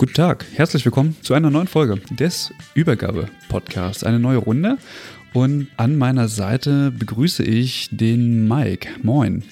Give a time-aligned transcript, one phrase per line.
[0.00, 4.02] Guten Tag, herzlich willkommen zu einer neuen Folge des Übergabe-Podcasts.
[4.02, 4.78] Eine neue Runde
[5.34, 8.88] und an meiner Seite begrüße ich den Mike.
[9.02, 9.44] Moin.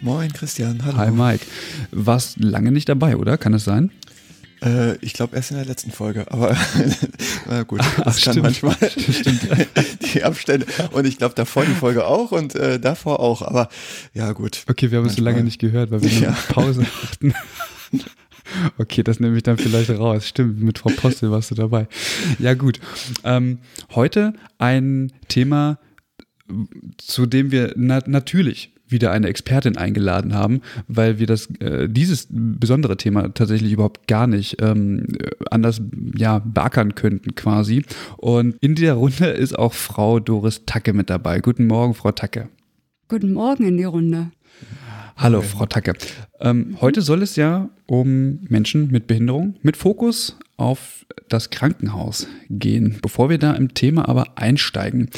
[0.00, 0.96] Moin Christian, hallo.
[0.96, 1.44] Hi Mike.
[1.90, 3.36] Warst lange nicht dabei, oder?
[3.36, 3.90] Kann es sein?
[4.62, 6.56] Äh, ich glaube erst in der letzten Folge, aber
[7.46, 8.42] na gut, das Ach, kann stimmt.
[8.42, 8.76] manchmal
[10.14, 13.68] die Abstände und ich glaube davor die Folge auch und äh, davor auch, aber
[14.14, 14.64] ja gut.
[14.66, 16.36] Okay, wir haben es so lange nicht gehört, weil wir eine Ja.
[16.48, 17.34] Pause hachten.
[18.78, 20.28] Okay, das nehme ich dann vielleicht raus.
[20.28, 21.88] Stimmt, mit Frau Postel warst du dabei.
[22.38, 22.80] Ja, gut.
[23.24, 23.58] Ähm,
[23.94, 25.78] heute ein Thema,
[26.98, 32.28] zu dem wir na natürlich wieder eine Expertin eingeladen haben, weil wir das äh, dieses
[32.30, 35.06] besondere Thema tatsächlich überhaupt gar nicht ähm,
[35.50, 35.80] anders
[36.16, 37.84] ja beackern könnten quasi.
[38.18, 41.40] Und in dieser Runde ist auch Frau Doris Tacke mit dabei.
[41.40, 42.48] Guten Morgen, Frau Tacke.
[43.08, 44.30] Guten Morgen in die Runde.
[45.16, 45.94] Hallo, Frau Tacke.
[46.40, 52.98] Ähm, heute soll es ja um Menschen mit Behinderung mit Fokus auf das Krankenhaus gehen.
[53.00, 55.10] Bevor wir da im Thema aber einsteigen,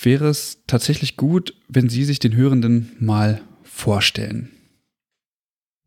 [0.00, 4.50] wäre es tatsächlich gut, wenn Sie sich den Hörenden mal vorstellen.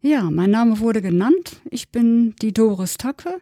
[0.01, 1.57] Ja, mein Name wurde genannt.
[1.71, 3.39] Ich bin die Doris Tacke.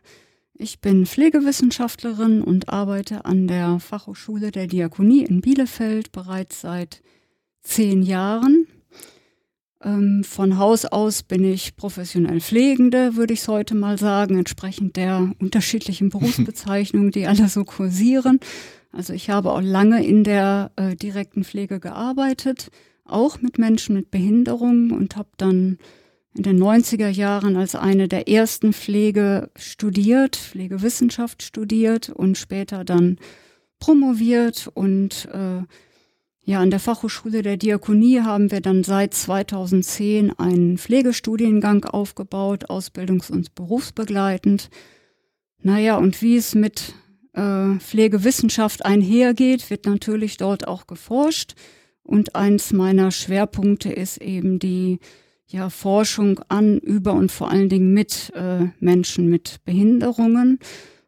[0.54, 7.02] Ich bin Pflegewissenschaftlerin und arbeite an der Fachhochschule der Diakonie in Bielefeld bereits seit
[7.62, 8.68] zehn Jahren.
[9.86, 14.96] Ähm, von Haus aus bin ich professionell Pflegende, würde ich es heute mal sagen, entsprechend
[14.96, 18.40] der unterschiedlichen Berufsbezeichnungen, die alle so kursieren.
[18.92, 22.72] Also ich habe auch lange in der äh, direkten Pflege gearbeitet,
[23.06, 25.78] auch mit Menschen mit Behinderung und habe dann
[26.34, 33.18] in den 90er Jahren als eine der ersten Pflege studiert, Pflegewissenschaft studiert und später dann
[33.80, 35.62] promoviert und äh,
[36.48, 43.32] ja, an der Fachhochschule der Diakonie haben wir dann seit 2010 einen Pflegestudiengang aufgebaut, ausbildungs-
[43.32, 44.70] und berufsbegleitend.
[45.64, 46.94] Naja, und wie es mit
[47.34, 51.56] äh, Pflegewissenschaft einhergeht, wird natürlich dort auch geforscht.
[52.04, 55.00] Und eins meiner Schwerpunkte ist eben die
[55.48, 60.60] ja, Forschung an, über und vor allen Dingen mit äh, Menschen mit Behinderungen.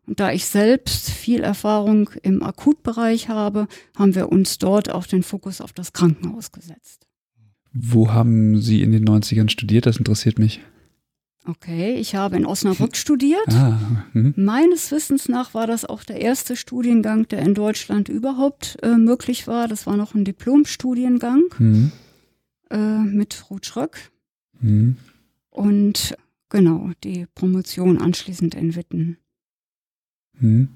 [0.07, 5.21] Und da ich selbst viel Erfahrung im Akutbereich habe, haben wir uns dort auch den
[5.21, 7.05] Fokus auf das Krankenhaus gesetzt.
[7.73, 9.85] Wo haben Sie in den 90ern studiert?
[9.85, 10.61] Das interessiert mich.
[11.45, 13.47] Okay, ich habe in Osnabrück studiert.
[13.49, 13.79] Ah,
[14.13, 14.33] hm.
[14.37, 19.45] Meines Wissens nach war das auch der erste Studiengang, der in Deutschland überhaupt äh, möglich
[19.47, 19.67] war.
[19.67, 21.91] Das war noch ein Diplomstudiengang Hm.
[22.69, 24.11] äh, mit Ruth Schröck
[24.61, 24.95] Hm.
[25.51, 26.15] und
[26.49, 29.17] genau die Promotion anschließend in Witten.
[30.39, 30.69] Hm.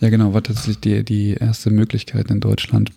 [0.00, 2.92] Ja, genau, war tatsächlich die, die erste Möglichkeit in Deutschland.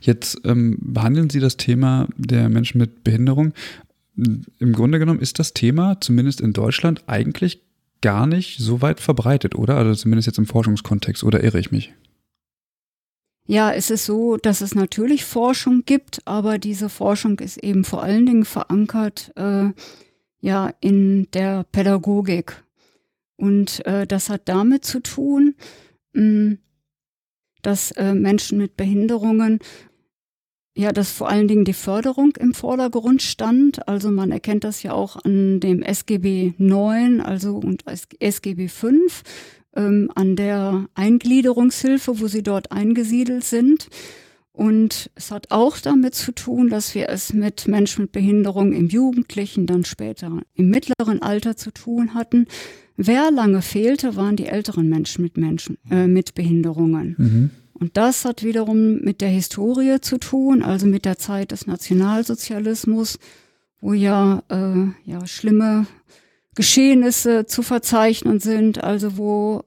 [0.00, 3.52] Jetzt ähm, behandeln Sie das Thema der Menschen mit Behinderung.
[4.16, 7.60] Im Grunde genommen ist das Thema, zumindest in Deutschland, eigentlich
[8.00, 9.76] gar nicht so weit verbreitet, oder?
[9.76, 11.92] Also zumindest jetzt im Forschungskontext, oder irre ich mich?
[13.46, 18.02] Ja, es ist so, dass es natürlich Forschung gibt, aber diese Forschung ist eben vor
[18.02, 19.70] allen Dingen verankert äh,
[20.40, 22.63] ja in der Pädagogik.
[23.36, 25.54] Und äh, das hat damit zu tun,
[26.12, 26.56] mh,
[27.62, 29.60] dass äh, Menschen mit Behinderungen
[30.76, 33.86] ja, dass vor allen Dingen die Förderung im Vordergrund stand.
[33.86, 37.84] Also man erkennt das ja auch an dem SGB 9, also und
[38.18, 39.22] SGB 5,
[39.76, 43.88] ähm, an der Eingliederungshilfe, wo sie dort eingesiedelt sind.
[44.50, 48.88] Und es hat auch damit zu tun, dass wir es mit Menschen mit Behinderung im
[48.88, 52.46] Jugendlichen, dann später im mittleren Alter zu tun hatten.
[52.96, 57.14] Wer lange fehlte, waren die älteren Menschen mit Menschen äh, mit Behinderungen.
[57.18, 57.50] Mhm.
[57.74, 63.18] Und das hat wiederum mit der Historie zu tun, also mit der Zeit des Nationalsozialismus,
[63.80, 65.86] wo ja, äh, ja schlimme
[66.54, 69.64] Geschehnisse zu verzeichnen sind, also wo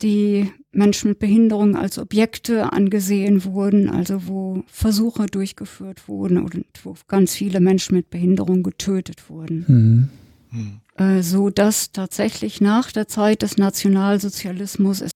[0.00, 6.94] die Menschen mit Behinderung als Objekte angesehen wurden, also wo Versuche durchgeführt wurden und wo
[7.08, 10.10] ganz viele Menschen mit Behinderung getötet wurden.
[10.50, 10.80] Mhm.
[10.98, 11.22] Mhm.
[11.22, 15.12] So dass tatsächlich nach der Zeit des Nationalsozialismus es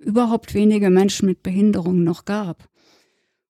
[0.00, 2.68] überhaupt wenige Menschen mit Behinderung noch gab.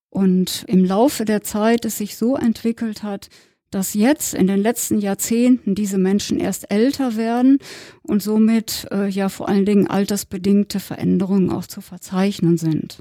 [0.09, 3.29] Und im Laufe der Zeit es sich so entwickelt hat,
[3.69, 7.57] dass jetzt in den letzten Jahrzehnten diese Menschen erst älter werden
[8.03, 12.99] und somit äh, ja vor allen Dingen altersbedingte Veränderungen auch zu verzeichnen sind.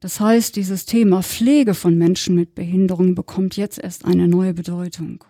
[0.00, 5.24] Das heißt, dieses Thema Pflege von Menschen mit Behinderung bekommt jetzt erst eine neue Bedeutung.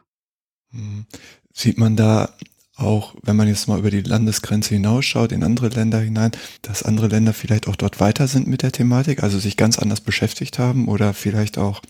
[0.70, 1.06] Hm.
[1.52, 2.34] Sieht man da
[2.80, 6.32] auch, wenn man jetzt mal über die Landesgrenze hinausschaut, in andere Länder hinein,
[6.62, 10.00] dass andere Länder vielleicht auch dort weiter sind mit der Thematik, also sich ganz anders
[10.00, 11.82] beschäftigt haben oder vielleicht auch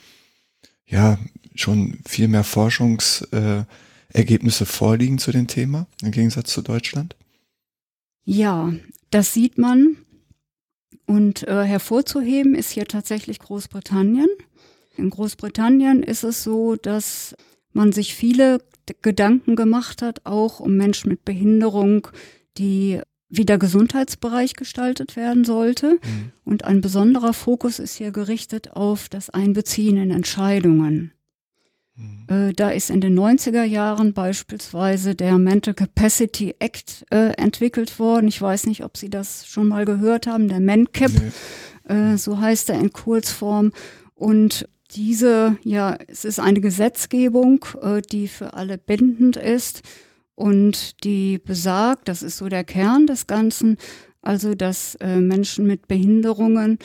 [0.87, 1.19] ja
[1.54, 7.16] schon viel mehr Forschungsergebnisse äh, vorliegen zu dem Thema im Gegensatz zu Deutschland?
[8.25, 8.72] Ja,
[9.10, 9.96] das sieht man.
[11.06, 14.28] Und äh, hervorzuheben ist hier tatsächlich Großbritannien.
[14.96, 17.34] In Großbritannien ist es so, dass
[17.72, 18.60] man sich viele
[19.02, 22.08] Gedanken gemacht hat, auch um Menschen mit Behinderung,
[22.58, 23.00] die
[23.31, 25.92] wie der Gesundheitsbereich gestaltet werden sollte.
[26.02, 26.32] Mhm.
[26.44, 31.12] Und ein besonderer Fokus ist hier gerichtet auf das Einbeziehen in Entscheidungen.
[31.94, 32.26] Mhm.
[32.28, 38.26] Äh, da ist in den 90er Jahren beispielsweise der Mental Capacity Act äh, entwickelt worden.
[38.26, 41.12] Ich weiß nicht, ob Sie das schon mal gehört haben, der MENCAP,
[41.88, 41.94] nee.
[41.94, 43.72] äh, so heißt er in Kurzform.
[44.14, 49.82] Und diese, ja, es ist eine Gesetzgebung, äh, die für alle bindend ist
[50.34, 53.76] und die besagt, das ist so der Kern des Ganzen,
[54.22, 56.78] also dass äh, Menschen mit Behinderungen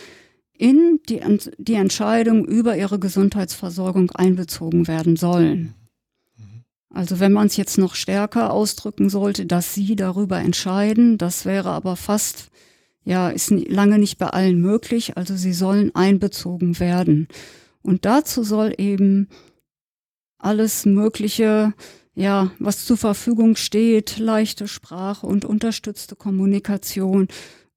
[0.57, 1.21] in die,
[1.57, 5.73] die Entscheidung über ihre Gesundheitsversorgung einbezogen werden sollen.
[6.95, 11.71] Also wenn man es jetzt noch stärker ausdrücken sollte, dass sie darüber entscheiden, das wäre
[11.71, 12.49] aber fast,
[13.03, 15.17] ja, ist lange nicht bei allen möglich.
[15.17, 17.27] Also sie sollen einbezogen werden.
[17.85, 19.27] Und dazu soll eben
[20.39, 21.73] alles Mögliche,
[22.15, 27.27] ja, was zur Verfügung steht, leichte Sprache und unterstützte Kommunikation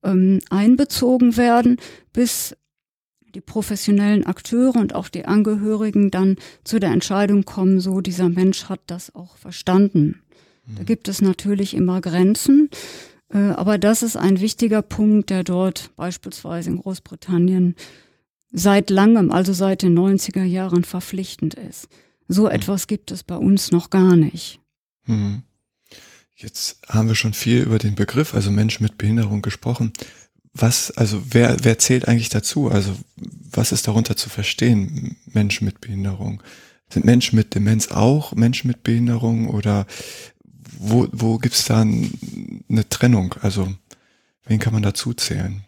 [0.02, 1.76] ähm, einbezogen werden,
[2.12, 2.56] bis
[3.34, 8.70] die professionellen Akteure und auch die Angehörigen dann zu der Entscheidung kommen, so dieser Mensch
[8.70, 10.22] hat das auch verstanden.
[10.66, 10.86] Da mhm.
[10.86, 12.70] gibt es natürlich immer Grenzen,
[13.28, 17.74] äh, aber das ist ein wichtiger Punkt, der dort beispielsweise in Großbritannien
[18.50, 21.88] seit langem, also seit den 90er Jahren verpflichtend ist.
[22.28, 22.50] So mhm.
[22.50, 24.60] etwas gibt es bei uns noch gar nicht.
[25.06, 25.42] Mhm.
[26.34, 29.92] Jetzt haben wir schon viel über den Begriff, also Mensch mit Behinderung gesprochen.
[30.54, 32.68] Was, also wer, wer zählt eigentlich dazu?
[32.70, 32.96] Also
[33.50, 36.42] was ist darunter zu verstehen, Menschen mit Behinderung?
[36.90, 39.86] Sind Menschen mit Demenz auch Menschen mit Behinderung oder
[40.78, 43.34] wo, wo gibt es da eine Trennung?
[43.42, 43.74] Also
[44.46, 45.64] wen kann man dazu zählen?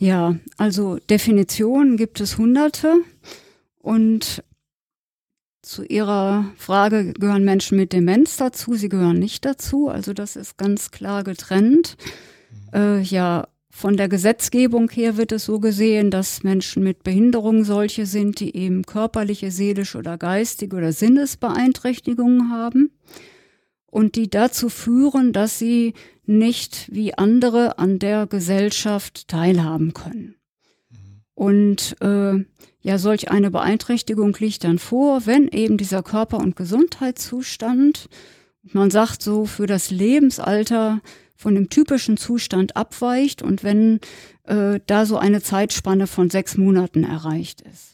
[0.00, 2.94] Ja, also Definitionen gibt es hunderte
[3.76, 4.42] und
[5.60, 10.56] zu Ihrer Frage gehören Menschen mit Demenz dazu, sie gehören nicht dazu, also das ist
[10.56, 11.98] ganz klar getrennt.
[12.72, 18.06] Äh, ja, von der Gesetzgebung her wird es so gesehen, dass Menschen mit Behinderung solche
[18.06, 22.90] sind, die eben körperliche, seelische oder geistige oder Sinnesbeeinträchtigungen haben
[23.90, 25.94] und die dazu führen, dass sie
[26.24, 30.36] nicht wie andere an der Gesellschaft teilhaben können.
[31.34, 32.44] Und äh,
[32.82, 38.08] ja, solch eine Beeinträchtigung liegt dann vor, wenn eben dieser Körper- und Gesundheitszustand,
[38.62, 41.00] man sagt so, für das Lebensalter
[41.34, 44.00] von dem typischen Zustand abweicht und wenn
[44.44, 47.89] äh, da so eine Zeitspanne von sechs Monaten erreicht ist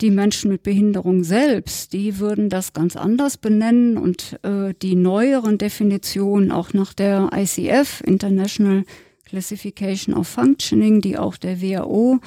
[0.00, 5.58] die Menschen mit Behinderung selbst, die würden das ganz anders benennen und äh, die neueren
[5.58, 8.84] Definitionen auch nach der ICF, International
[9.24, 12.20] Classification of Functioning, die auch der WHO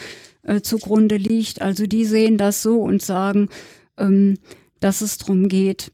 [0.43, 3.49] äh, zugrunde liegt, also die sehen das so und sagen,
[3.97, 4.37] ähm,
[4.79, 5.91] dass es darum geht,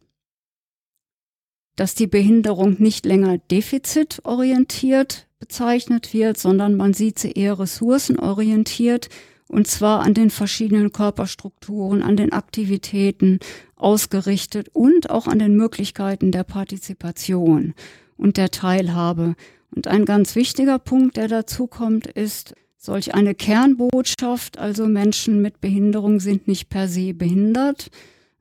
[1.75, 9.09] dass die Behinderung nicht länger defizitorientiert bezeichnet wird, sondern man sieht sie eher ressourcenorientiert
[9.53, 13.39] und zwar an den verschiedenen Körperstrukturen, an den Aktivitäten
[13.75, 17.73] ausgerichtet und auch an den Möglichkeiten der Partizipation
[18.17, 19.35] und der Teilhabe.
[19.75, 25.61] Und ein ganz wichtiger Punkt, der dazu kommt, ist solch eine Kernbotschaft, also Menschen mit
[25.61, 27.91] Behinderung sind nicht per se behindert,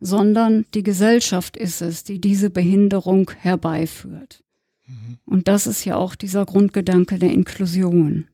[0.01, 4.43] sondern die Gesellschaft ist es, die diese Behinderung herbeiführt.
[4.87, 5.19] Mhm.
[5.27, 8.27] Und das ist ja auch dieser Grundgedanke der Inklusion.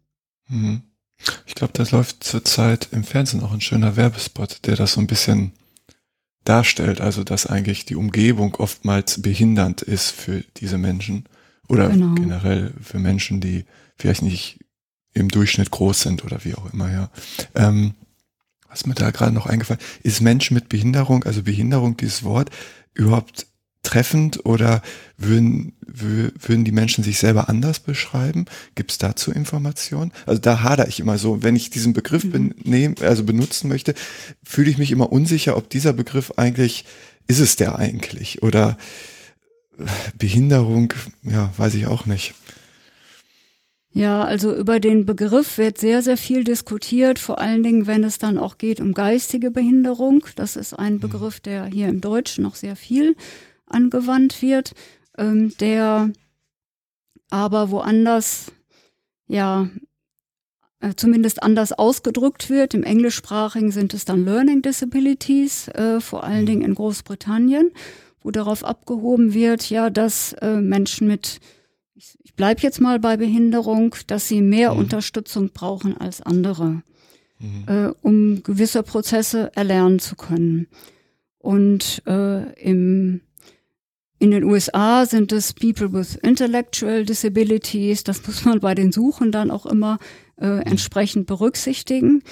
[0.48, 0.82] Mhm.
[1.46, 5.06] Ich glaube, das läuft zurzeit im Fernsehen auch ein schöner Werbespot, der das so ein
[5.06, 5.52] bisschen
[6.44, 11.24] darstellt, also dass eigentlich die Umgebung oftmals behindernd ist für diese Menschen
[11.68, 12.14] oder genau.
[12.14, 13.64] generell für Menschen, die
[13.96, 14.60] vielleicht nicht
[15.12, 17.10] im Durchschnitt groß sind oder wie auch immer, ja.
[17.54, 17.94] Ähm,
[18.68, 22.50] was mir da gerade noch eingefallen ist, Menschen mit Behinderung, also Behinderung, dieses Wort,
[22.94, 23.46] überhaupt
[23.88, 24.82] treffend oder
[25.16, 28.44] würden, würden die Menschen sich selber anders beschreiben?
[28.74, 30.12] Gibt es dazu Informationen?
[30.26, 32.54] Also da hadere ich immer so, wenn ich diesen Begriff mhm.
[32.62, 33.94] nehm, also benutzen möchte,
[34.44, 36.84] fühle ich mich immer unsicher, ob dieser Begriff eigentlich,
[37.28, 38.42] ist es der eigentlich?
[38.42, 38.76] Oder
[40.18, 40.92] Behinderung,
[41.22, 42.34] ja, weiß ich auch nicht.
[43.98, 48.18] Ja, also über den Begriff wird sehr, sehr viel diskutiert, vor allen Dingen, wenn es
[48.18, 50.24] dann auch geht um geistige Behinderung.
[50.36, 51.00] Das ist ein mhm.
[51.00, 53.16] Begriff, der hier im Deutschen noch sehr viel
[53.70, 54.74] angewandt wird,
[55.16, 56.12] ähm, der
[57.30, 58.52] aber woanders,
[59.26, 59.68] ja,
[60.80, 62.74] äh, zumindest anders ausgedrückt wird.
[62.74, 66.46] Im Englischsprachigen sind es dann Learning Disabilities, äh, vor allen mhm.
[66.46, 67.72] Dingen in Großbritannien,
[68.22, 71.40] wo darauf abgehoben wird, ja, dass äh, Menschen mit,
[71.94, 74.80] ich, ich bleibe jetzt mal bei Behinderung, dass sie mehr mhm.
[74.80, 76.82] Unterstützung brauchen als andere,
[77.40, 77.64] mhm.
[77.66, 80.68] äh, um gewisse Prozesse erlernen zu können.
[81.38, 83.20] Und äh, im
[84.18, 88.04] in den USA sind es People with Intellectual Disabilities.
[88.04, 89.98] Das muss man bei den Suchen dann auch immer
[90.36, 92.22] äh, entsprechend berücksichtigen.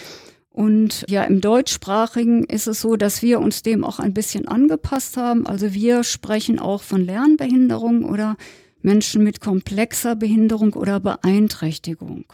[0.51, 5.17] Und ja, im deutschsprachigen ist es so, dass wir uns dem auch ein bisschen angepasst
[5.17, 5.47] haben.
[5.47, 8.37] Also wir sprechen auch von Lernbehinderung oder
[8.81, 12.25] Menschen mit komplexer Behinderung oder Beeinträchtigung.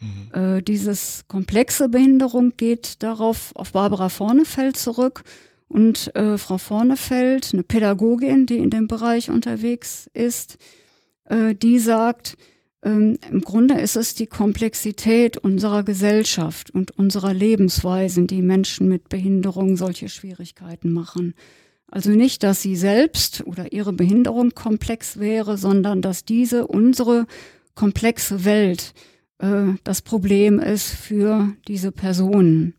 [0.00, 0.30] Mhm.
[0.32, 5.22] Äh, dieses komplexe Behinderung geht darauf auf Barbara Vornefeld zurück.
[5.68, 10.58] Und äh, Frau Vornefeld, eine Pädagogin, die in dem Bereich unterwegs ist,
[11.24, 12.36] äh, die sagt,
[12.82, 19.08] ähm, im Grunde ist es die Komplexität unserer Gesellschaft und unserer Lebensweisen, die Menschen mit
[19.08, 21.34] Behinderung solche Schwierigkeiten machen.
[21.90, 27.26] Also nicht, dass sie selbst oder ihre Behinderung komplex wäre, sondern dass diese unsere
[27.74, 28.94] komplexe Welt
[29.38, 32.74] äh, das Problem ist für diese Personen.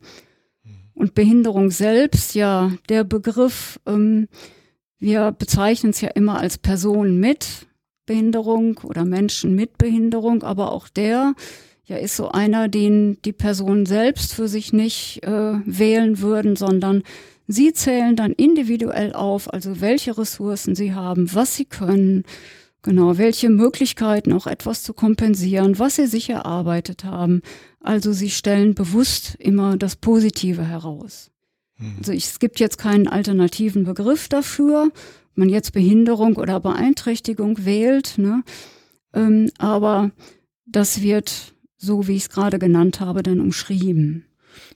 [0.97, 4.27] Und Behinderung selbst, ja, der Begriff, ähm,
[4.97, 7.67] wir bezeichnen es ja immer als Person mit
[8.07, 11.35] Behinderung oder Menschen mit Behinderung, aber auch der,
[11.85, 17.03] ja, ist so einer, den die Personen selbst für sich nicht äh, wählen würden, sondern
[17.45, 22.23] sie zählen dann individuell auf, also welche Ressourcen sie haben, was sie können,
[22.81, 27.41] genau, welche Möglichkeiten auch etwas zu kompensieren, was sie sich erarbeitet haben.
[27.79, 31.31] Also sie stellen bewusst immer das Positive heraus.
[31.77, 31.95] Mhm.
[31.99, 34.91] Also ich, es gibt jetzt keinen alternativen Begriff dafür,
[35.35, 38.43] man jetzt Behinderung oder Beeinträchtigung wählt, ne?
[39.13, 40.11] Ähm, aber
[40.65, 44.26] das wird, so wie ich es gerade genannt habe, dann umschrieben.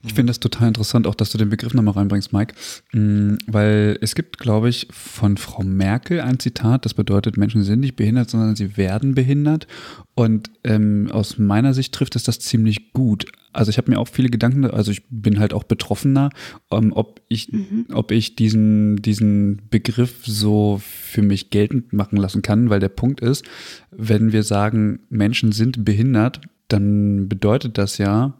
[0.04, 2.54] Ich finde das total interessant, auch dass du den Begriff nochmal reinbringst, Mike,
[2.92, 7.80] mm, weil es gibt, glaube ich, von Frau Merkel ein Zitat, das bedeutet, Menschen sind
[7.80, 9.66] nicht behindert, sondern sie werden behindert.
[10.14, 13.26] Und ähm, aus meiner Sicht trifft es das ziemlich gut.
[13.52, 16.30] Also ich habe mir auch viele Gedanken, also ich bin halt auch Betroffener,
[16.70, 17.86] ähm, ob ich, mhm.
[17.92, 23.20] ob ich diesen, diesen Begriff so für mich geltend machen lassen kann, weil der Punkt
[23.20, 23.44] ist,
[23.90, 28.34] wenn wir sagen, Menschen sind behindert, dann bedeutet das ja,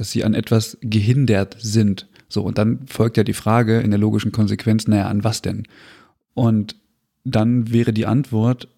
[0.00, 2.08] dass sie an etwas gehindert sind.
[2.28, 5.66] So, und dann folgt ja die Frage in der logischen Konsequenz, naja, an was denn?
[6.34, 6.76] Und
[7.24, 8.68] dann wäre die Antwort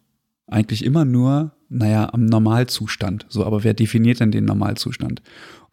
[0.46, 3.26] eigentlich immer nur, naja, am Normalzustand.
[3.28, 5.22] So, aber wer definiert denn den Normalzustand?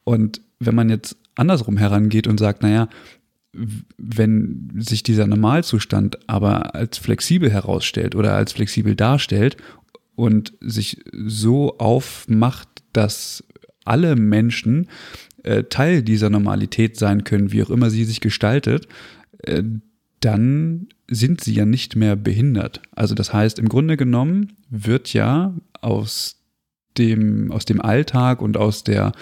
[0.04, 2.90] Und wenn man jetzt andersrum herangeht und sagt, naja,
[3.98, 9.58] wenn sich dieser Normalzustand aber als flexibel herausstellt oder als flexibel darstellt
[10.16, 13.44] und sich so aufmacht, dass
[13.86, 14.88] alle Menschen
[15.48, 18.88] äh, Teil dieser Normalität sein können, wie auch immer sie sich gestaltet,
[19.44, 19.64] äh,
[20.20, 22.82] dann sind sie ja nicht mehr behindert.
[22.92, 26.42] Also das heißt, im Grunde genommen wird ja aus
[26.98, 29.14] dem, aus dem Alltag und aus der,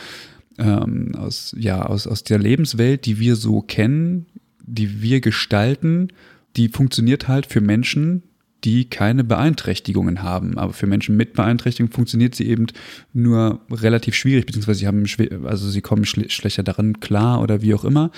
[0.57, 4.25] ähm, aus, ja, aus, aus der Lebenswelt, die wir so kennen,
[4.63, 6.07] die wir gestalten,
[6.55, 8.23] die funktioniert halt für Menschen,
[8.65, 10.57] die keine Beeinträchtigungen haben.
[10.57, 12.65] Aber für Menschen mit Beeinträchtigung funktioniert sie eben
[13.13, 15.05] nur relativ schwierig, beziehungsweise sie haben,
[15.45, 18.11] also sie kommen schle schlechter daran klar oder wie auch immer.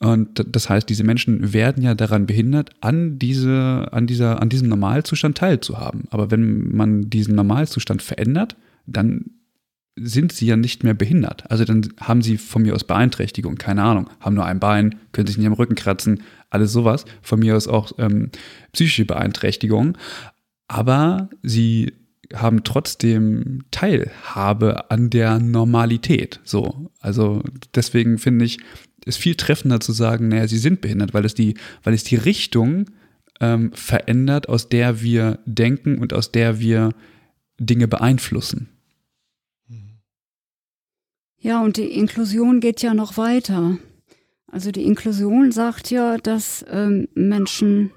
[0.00, 4.68] Und das heißt, diese Menschen werden ja daran behindert, an diese, an dieser, an diesem
[4.68, 6.04] Normalzustand teilzuhaben.
[6.10, 8.56] Aber wenn man diesen Normalzustand verändert,
[8.86, 9.26] dann
[9.94, 11.48] sind sie ja nicht mehr behindert.
[11.50, 15.26] Also dann haben sie von mir aus Beeinträchtigung, keine Ahnung, haben nur ein Bein, können
[15.26, 17.04] sich nicht am Rücken kratzen, alles sowas.
[17.22, 18.30] Von mir aus auch ähm,
[18.72, 19.96] psychische Beeinträchtigung.
[20.68, 21.92] Aber sie
[22.34, 26.40] haben trotzdem Teilhabe an der Normalität.
[26.44, 27.42] So, also
[27.74, 28.58] deswegen finde ich
[29.04, 32.16] es viel treffender zu sagen, naja, sie sind behindert, weil es die, weil es die
[32.16, 32.86] Richtung
[33.40, 36.90] ähm, verändert, aus der wir denken und aus der wir
[37.58, 38.68] Dinge beeinflussen.
[41.38, 43.76] Ja, und die Inklusion geht ja noch weiter.
[44.52, 47.90] Also die Inklusion sagt ja, dass ähm, Menschen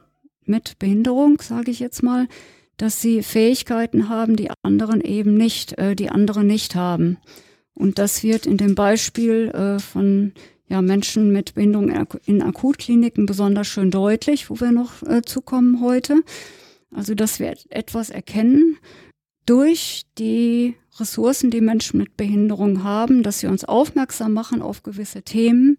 [0.46, 2.30] mit Behinderung, sage ich jetzt mal,
[2.78, 7.18] dass sie Fähigkeiten haben, die anderen eben nicht, äh, die andere nicht haben.
[7.74, 10.32] Und das wird in dem Beispiel äh, von
[10.68, 11.92] ja, Menschen mit Behinderung
[12.26, 16.22] in Akutkliniken besonders schön deutlich, wo wir noch äh, zukommen heute.
[16.90, 18.78] Also, dass wir etwas erkennen
[19.46, 25.22] durch die Ressourcen, die Menschen mit Behinderung haben, dass sie uns aufmerksam machen auf gewisse
[25.22, 25.78] Themen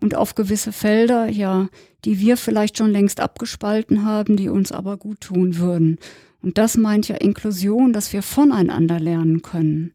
[0.00, 1.68] und auf gewisse Felder, ja,
[2.04, 5.98] die wir vielleicht schon längst abgespalten haben, die uns aber gut tun würden.
[6.42, 9.92] Und das meint ja Inklusion, dass wir voneinander lernen können.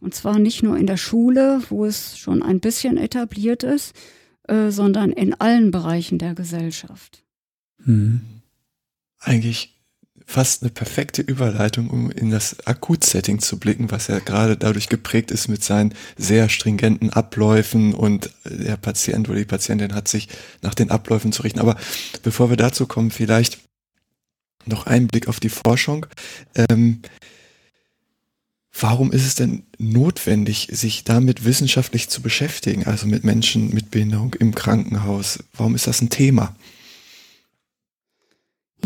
[0.00, 3.94] Und zwar nicht nur in der Schule, wo es schon ein bisschen etabliert ist,
[4.44, 7.24] äh, sondern in allen Bereichen der Gesellschaft.
[7.78, 8.20] Mhm.
[9.18, 9.75] Eigentlich
[10.26, 15.30] fast eine perfekte Überleitung, um in das Akutsetting zu blicken, was ja gerade dadurch geprägt
[15.30, 20.28] ist mit seinen sehr stringenten Abläufen und der Patient oder die Patientin hat sich
[20.62, 21.60] nach den Abläufen zu richten.
[21.60, 21.76] Aber
[22.22, 23.60] bevor wir dazu kommen, vielleicht
[24.64, 26.06] noch ein Blick auf die Forschung.
[26.54, 27.02] Ähm,
[28.78, 34.34] Warum ist es denn notwendig, sich damit wissenschaftlich zu beschäftigen, also mit Menschen mit Behinderung
[34.34, 35.38] im Krankenhaus?
[35.54, 36.54] Warum ist das ein Thema?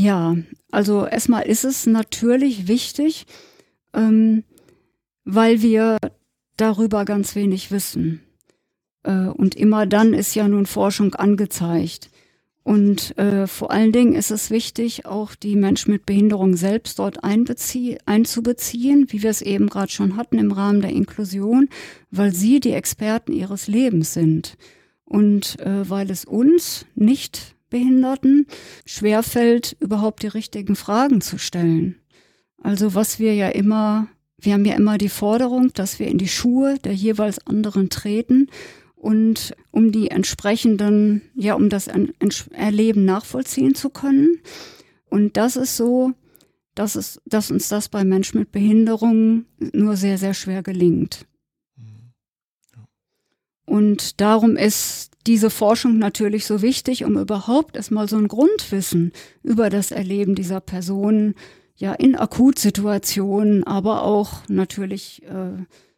[0.01, 0.35] Ja,
[0.71, 3.27] also erstmal ist es natürlich wichtig,
[3.93, 4.45] ähm,
[5.27, 5.99] weil wir
[6.57, 8.23] darüber ganz wenig wissen.
[9.03, 12.09] Äh, und immer dann ist ja nun Forschung angezeigt.
[12.63, 17.23] Und äh, vor allen Dingen ist es wichtig, auch die Menschen mit Behinderung selbst dort
[17.23, 21.69] einzubeziehen, wie wir es eben gerade schon hatten im Rahmen der Inklusion,
[22.11, 24.57] weil sie die Experten ihres Lebens sind.
[25.05, 28.47] Und äh, weil es uns nicht Behinderten
[28.85, 31.97] schwerfällt, überhaupt die richtigen Fragen zu stellen.
[32.63, 34.09] Also was wir ja immer,
[34.39, 38.49] wir haben ja immer die Forderung, dass wir in die Schuhe der jeweils anderen treten
[38.97, 41.89] und um die entsprechenden, ja, um das
[42.53, 44.41] Erleben nachvollziehen zu können.
[45.09, 46.13] Und das ist so,
[46.75, 51.27] dass, es, dass uns das bei Menschen mit Behinderungen nur sehr, sehr schwer gelingt.
[53.65, 59.13] Und darum ist diese Forschung natürlich so wichtig, um überhaupt erstmal so ein Grundwissen
[59.45, 61.37] über das Erleben dieser Personen,
[61.77, 65.53] ja, in Akutsituationen, aber auch natürlich äh,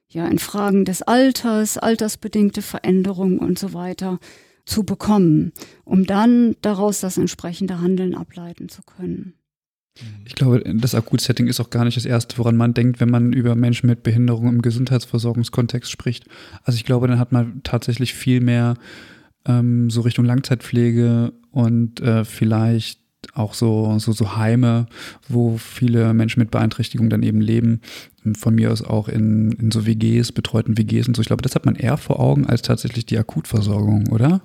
[0.09, 4.21] ja in Fragen des Alters, altersbedingte Veränderungen und so weiter
[4.67, 5.53] zu bekommen,
[5.85, 9.33] um dann daraus das entsprechende Handeln ableiten zu können.
[10.27, 13.33] Ich glaube, das Akutsetting ist auch gar nicht das Erste, woran man denkt, wenn man
[13.33, 16.27] über Menschen mit Behinderung im Gesundheitsversorgungskontext spricht.
[16.65, 18.75] Also ich glaube, dann hat man tatsächlich viel mehr
[19.47, 23.01] ähm, so Richtung Langzeitpflege und äh, vielleicht
[23.35, 24.87] auch so, so, so Heime,
[25.29, 27.81] wo viele Menschen mit Beeinträchtigung dann eben leben.
[28.37, 31.23] Von mir aus auch in, in so WGs, betreuten WGs und so.
[31.23, 34.43] Ich glaube, das hat man eher vor Augen als tatsächlich die Akutversorgung, oder?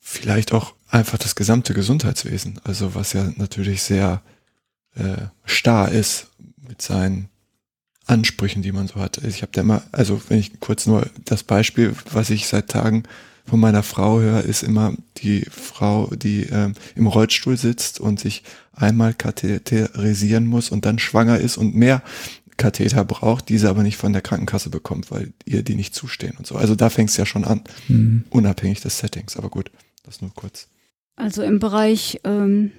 [0.00, 2.60] Vielleicht auch einfach das gesamte Gesundheitswesen.
[2.64, 4.22] Also was ja natürlich sehr
[4.94, 6.28] äh, starr ist
[6.66, 7.28] mit seinen
[8.06, 9.18] Ansprüchen, die man so hat.
[9.18, 13.02] Ich habe da immer, also wenn ich kurz nur das Beispiel, was ich seit Tagen
[13.48, 18.42] von meiner Frau höre, ist immer die Frau, die ähm, im Rollstuhl sitzt und sich
[18.72, 22.02] einmal katheterisieren muss und dann schwanger ist und mehr
[22.56, 26.46] Katheter braucht, diese aber nicht von der Krankenkasse bekommt, weil ihr die nicht zustehen und
[26.46, 26.56] so.
[26.56, 28.24] Also da fängt es ja schon an, mhm.
[28.30, 29.36] unabhängig des Settings.
[29.36, 29.70] Aber gut,
[30.04, 30.68] das nur kurz.
[31.16, 32.72] Also im Bereich ähm,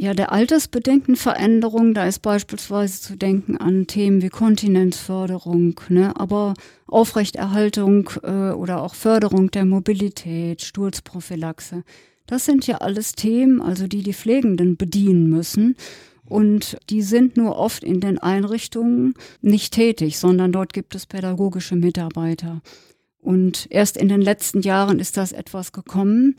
[0.00, 6.54] ja, der altersbedingten Veränderung, da ist beispielsweise zu denken an Themen wie Kontinenzförderung, ne, aber
[6.86, 11.84] Aufrechterhaltung äh, oder auch Förderung der Mobilität, Sturzprophylaxe.
[12.26, 15.76] Das sind ja alles Themen, also die die Pflegenden bedienen müssen.
[16.24, 21.76] Und die sind nur oft in den Einrichtungen nicht tätig, sondern dort gibt es pädagogische
[21.76, 22.62] Mitarbeiter.
[23.20, 26.36] Und erst in den letzten Jahren ist das etwas gekommen.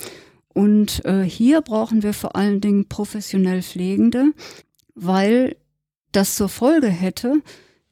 [0.54, 4.34] Und äh, hier brauchen wir vor allen Dingen professionell Pflegende,
[4.96, 5.56] weil
[6.12, 7.42] das zur Folge hätte,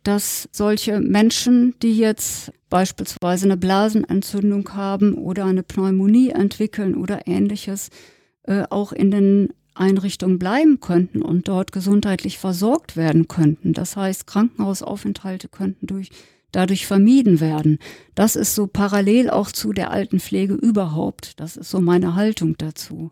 [0.04, 7.90] dass solche Menschen, die jetzt beispielsweise eine Blasenentzündung haben oder eine Pneumonie entwickeln oder ähnliches,
[8.44, 13.74] äh, auch in den Einrichtungen bleiben könnten und dort gesundheitlich versorgt werden könnten.
[13.74, 16.10] Das heißt, Krankenhausaufenthalte könnten durch
[16.52, 17.80] dadurch vermieden werden.
[18.16, 21.40] Das ist so parallel auch zu der Altenpflege überhaupt.
[21.40, 23.12] Das ist so meine Haltung dazu.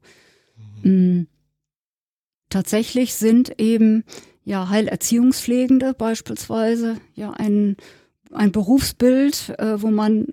[0.84, 1.28] Mhm.
[2.50, 4.04] Tatsächlich sind eben
[4.46, 7.76] ja Heilerziehungspflegende beispielsweise ja ein,
[8.32, 10.28] ein Berufsbild, äh, wo man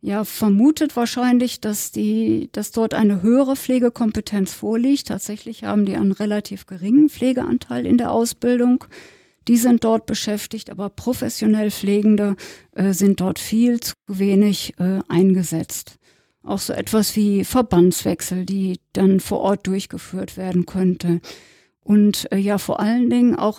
[0.00, 5.08] ja vermutet wahrscheinlich, dass die, dass dort eine höhere Pflegekompetenz vorliegt.
[5.08, 8.84] Tatsächlich haben die einen relativ geringen Pflegeanteil in der Ausbildung
[9.48, 12.36] die sind dort beschäftigt, aber professionell Pflegende
[12.72, 15.98] äh, sind dort viel zu wenig äh, eingesetzt.
[16.42, 21.20] Auch so etwas wie Verbandswechsel, die dann vor Ort durchgeführt werden könnte.
[21.80, 23.58] Und äh, ja, vor allen Dingen auch,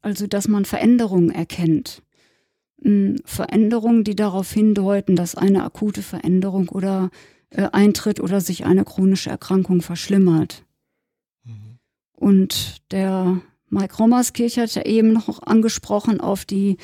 [0.00, 2.02] also dass man Veränderungen erkennt.
[2.80, 7.10] Hm, Veränderungen, die darauf hindeuten, dass eine akute Veränderung oder
[7.50, 10.64] äh, eintritt oder sich eine chronische Erkrankung verschlimmert.
[11.44, 11.78] Mhm.
[12.12, 16.76] Und der Mike Rommerskirch hat ja eben noch angesprochen auf die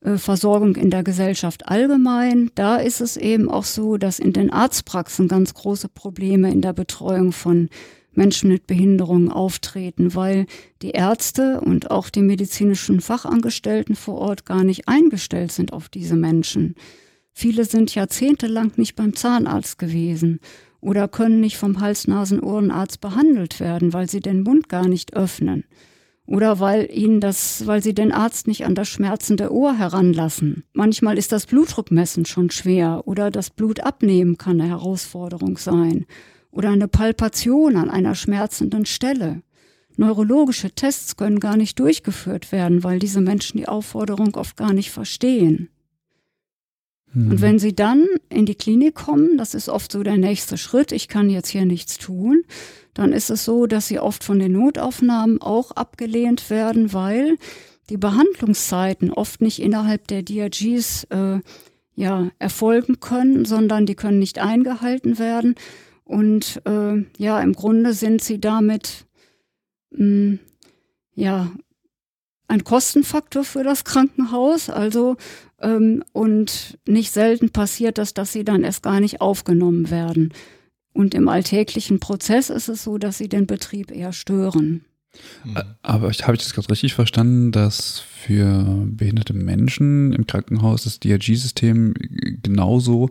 [0.00, 2.50] äh, Versorgung in der Gesellschaft allgemein.
[2.54, 6.72] Da ist es eben auch so, dass in den Arztpraxen ganz große Probleme in der
[6.72, 7.68] Betreuung von
[8.12, 10.46] Menschen mit Behinderungen auftreten, weil
[10.82, 16.16] die Ärzte und auch die medizinischen Fachangestellten vor Ort gar nicht eingestellt sind auf diese
[16.16, 16.74] Menschen.
[17.32, 20.40] Viele sind jahrzehntelang nicht beim Zahnarzt gewesen
[20.80, 25.64] oder können nicht vom Hals-Nasen-Ohrenarzt behandelt werden, weil sie den Mund gar nicht öffnen
[26.30, 30.62] oder weil ihnen das, weil sie den Arzt nicht an das schmerzende Ohr heranlassen.
[30.72, 36.06] Manchmal ist das Blutdruckmessen schon schwer oder das Blut abnehmen kann eine Herausforderung sein
[36.52, 39.42] oder eine Palpation an einer schmerzenden Stelle.
[39.96, 44.92] Neurologische Tests können gar nicht durchgeführt werden, weil diese Menschen die Aufforderung oft gar nicht
[44.92, 45.68] verstehen.
[47.14, 47.40] Und mhm.
[47.40, 51.08] wenn sie dann in die Klinik kommen, das ist oft so der nächste Schritt, ich
[51.08, 52.44] kann jetzt hier nichts tun,
[52.94, 57.36] dann ist es so, dass sie oft von den Notaufnahmen auch abgelehnt werden, weil
[57.88, 61.40] die Behandlungszeiten oft nicht innerhalb der DRGs äh,
[61.96, 65.56] ja, erfolgen können, sondern die können nicht eingehalten werden.
[66.04, 69.06] Und äh, ja, im Grunde sind sie damit
[69.90, 70.38] mh, hm,
[71.14, 71.50] ja
[72.48, 74.70] ein Kostenfaktor für das Krankenhaus.
[74.70, 75.16] Also
[76.12, 80.32] und nicht selten passiert das, dass sie dann erst gar nicht aufgenommen werden.
[80.92, 84.84] Und im alltäglichen Prozess ist es so, dass sie den Betrieb eher stören.
[85.82, 91.94] Aber habe ich das gerade richtig verstanden, dass für behinderte Menschen im Krankenhaus das DRG-System
[92.42, 93.10] genauso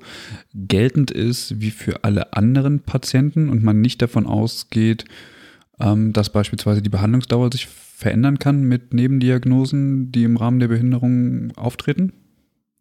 [0.54, 5.06] geltend ist wie für alle anderen Patienten und man nicht davon ausgeht,
[5.80, 11.52] ähm, dass beispielsweise die Behandlungsdauer sich verändern kann mit Nebendiagnosen, die im Rahmen der Behinderung
[11.58, 12.14] auftreten?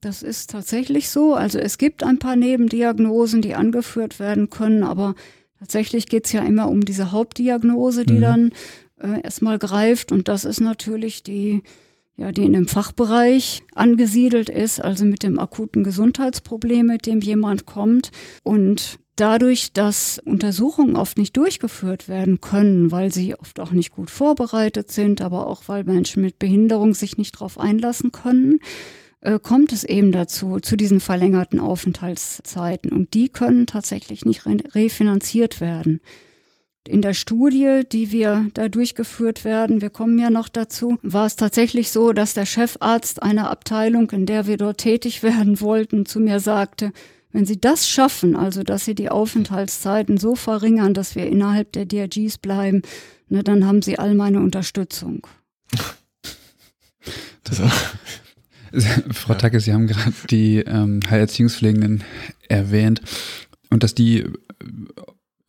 [0.01, 1.35] Das ist tatsächlich so.
[1.35, 5.17] Also es gibt ein paar Nebendiagnosen, die angeführt werden können, aber
[5.59, 8.21] tatsächlich geht es ja immer um diese Hauptdiagnose, die mhm.
[8.21, 8.53] dann
[9.01, 10.13] äh, erstmal greift.
[10.13, 11.63] Und das ist natürlich die,
[12.17, 17.67] ja, die in dem Fachbereich angesiedelt ist, also mit dem akuten Gesundheitsproblem, mit dem jemand
[17.67, 18.13] kommt.
[18.45, 24.11] Und dadurch, dass Untersuchungen oft nicht durchgeführt werden können, weil sie oft auch nicht gut
[24.11, 28.61] vorbereitet sind, aber auch weil Menschen mit Behinderung sich nicht darauf einlassen können,
[29.21, 32.93] äh, kommt es eben dazu, zu diesen verlängerten Aufenthaltszeiten.
[32.93, 36.01] Und die können tatsächlich nicht refinanziert werden
[36.89, 41.37] in der Studie, die wir da durchgeführt werden, wir kommen ja noch dazu, war es
[41.37, 46.21] tatsächlich so, dass der Chefarzt einer Abteilung, in der wir dort tätig werden wollten, zu
[46.21, 46.93] mir sagte,
[47.31, 51.85] wenn Sie das schaffen, also dass Sie die Aufenthaltszeiten so verringern, dass wir innerhalb der
[51.85, 52.83] DRGs bleiben,
[53.29, 55.27] ne, dann haben Sie all meine Unterstützung.
[57.45, 57.63] Das
[59.11, 59.39] Frau ja.
[59.39, 62.05] Tacke, Sie haben gerade die ähm, Heilerziehungspflegenden
[62.49, 63.01] erwähnt
[63.71, 64.25] und dass die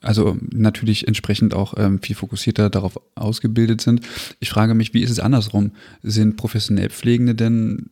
[0.02, 4.02] also natürlich entsprechend auch ähm, viel fokussierter darauf ausgebildet sind.
[4.40, 5.72] Ich frage mich, wie ist es andersrum?
[6.04, 7.90] Sind professionell Pflegende denn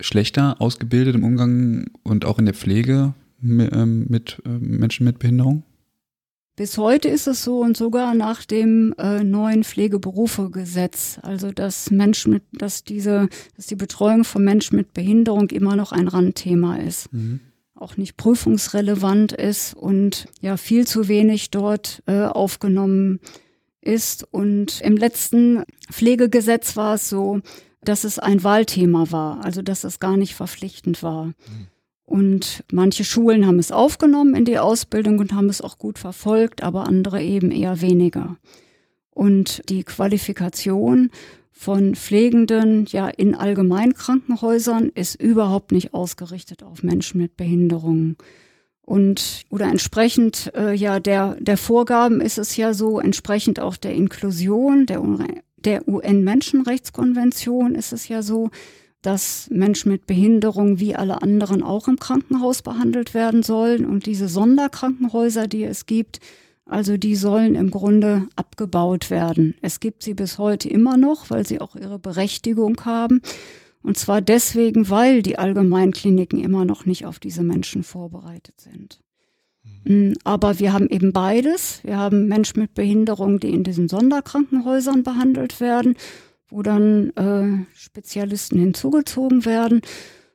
[0.00, 5.18] schlechter ausgebildet im Umgang und auch in der Pflege mit, ähm, mit äh, Menschen mit
[5.18, 5.62] Behinderung?
[6.56, 12.34] Bis heute ist es so und sogar nach dem äh, neuen Pflegeberufegesetz, also dass Menschen
[12.34, 17.12] mit, dass diese, dass die Betreuung von Menschen mit Behinderung immer noch ein Randthema ist.
[17.12, 17.40] Mhm
[17.76, 23.20] auch nicht prüfungsrelevant ist und ja viel zu wenig dort äh, aufgenommen
[23.80, 24.26] ist.
[24.30, 27.40] Und im letzten Pflegegesetz war es so,
[27.82, 31.26] dass es ein Wahlthema war, also dass es gar nicht verpflichtend war.
[31.26, 31.34] Mhm.
[32.04, 36.62] Und manche Schulen haben es aufgenommen in die Ausbildung und haben es auch gut verfolgt,
[36.62, 38.36] aber andere eben eher weniger.
[39.10, 41.10] Und die Qualifikation
[41.50, 48.16] von Pflegenden ja in Allgemeinkrankenhäusern ist überhaupt nicht ausgerichtet auf Menschen mit Behinderungen.
[48.82, 53.94] Und oder entsprechend äh, ja der der Vorgaben ist es ja so entsprechend auch der
[53.94, 55.00] Inklusion der
[55.64, 58.50] der UN Menschenrechtskonvention ist es ja so,
[59.04, 64.28] dass Menschen mit Behinderung wie alle anderen auch im Krankenhaus behandelt werden sollen und diese
[64.28, 66.20] Sonderkrankenhäuser, die es gibt,
[66.64, 69.54] also die sollen im Grunde abgebaut werden.
[69.60, 73.20] Es gibt sie bis heute immer noch, weil sie auch ihre Berechtigung haben.
[73.82, 79.00] Und zwar deswegen, weil die Allgemeinkliniken immer noch nicht auf diese Menschen vorbereitet sind.
[79.84, 80.14] Mhm.
[80.24, 81.80] Aber wir haben eben beides.
[81.84, 85.96] Wir haben Menschen mit Behinderung, die in diesen Sonderkrankenhäusern behandelt werden,
[86.54, 89.82] wo dann äh, Spezialisten hinzugezogen werden.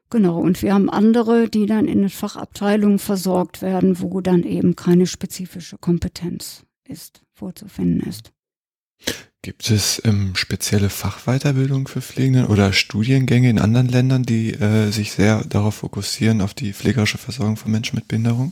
[0.10, 4.76] Genau, und wir haben andere, die dann in den Fachabteilungen versorgt werden, wo dann eben
[4.76, 8.34] keine spezifische Kompetenz ist, vorzufinden ist.
[9.42, 15.14] Gibt es ähm, spezielle Fachweiterbildung für Pflegenden oder Studiengänge in anderen Ländern, die äh, sich
[15.14, 18.52] sehr darauf fokussieren, auf die pflegerische Versorgung von Menschen mit Behinderung?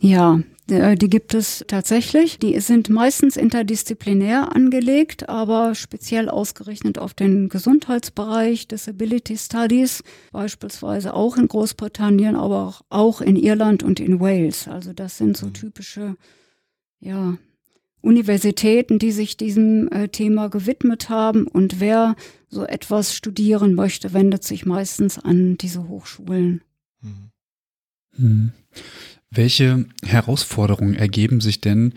[0.00, 2.38] Ja, die gibt es tatsächlich.
[2.38, 10.02] Die sind meistens interdisziplinär angelegt, aber speziell ausgerichtet auf den Gesundheitsbereich, Disability Studies,
[10.32, 14.68] beispielsweise auch in Großbritannien, aber auch in Irland und in Wales.
[14.68, 15.54] Also das sind so mhm.
[15.54, 16.16] typische,
[17.00, 17.36] ja,
[18.02, 21.46] Universitäten, die sich diesem äh, Thema gewidmet haben.
[21.46, 22.16] Und wer
[22.48, 26.62] so etwas studieren möchte, wendet sich meistens an diese Hochschulen.
[27.02, 27.30] Mhm.
[28.16, 28.52] Mhm.
[29.30, 31.94] Welche Herausforderungen ergeben sich denn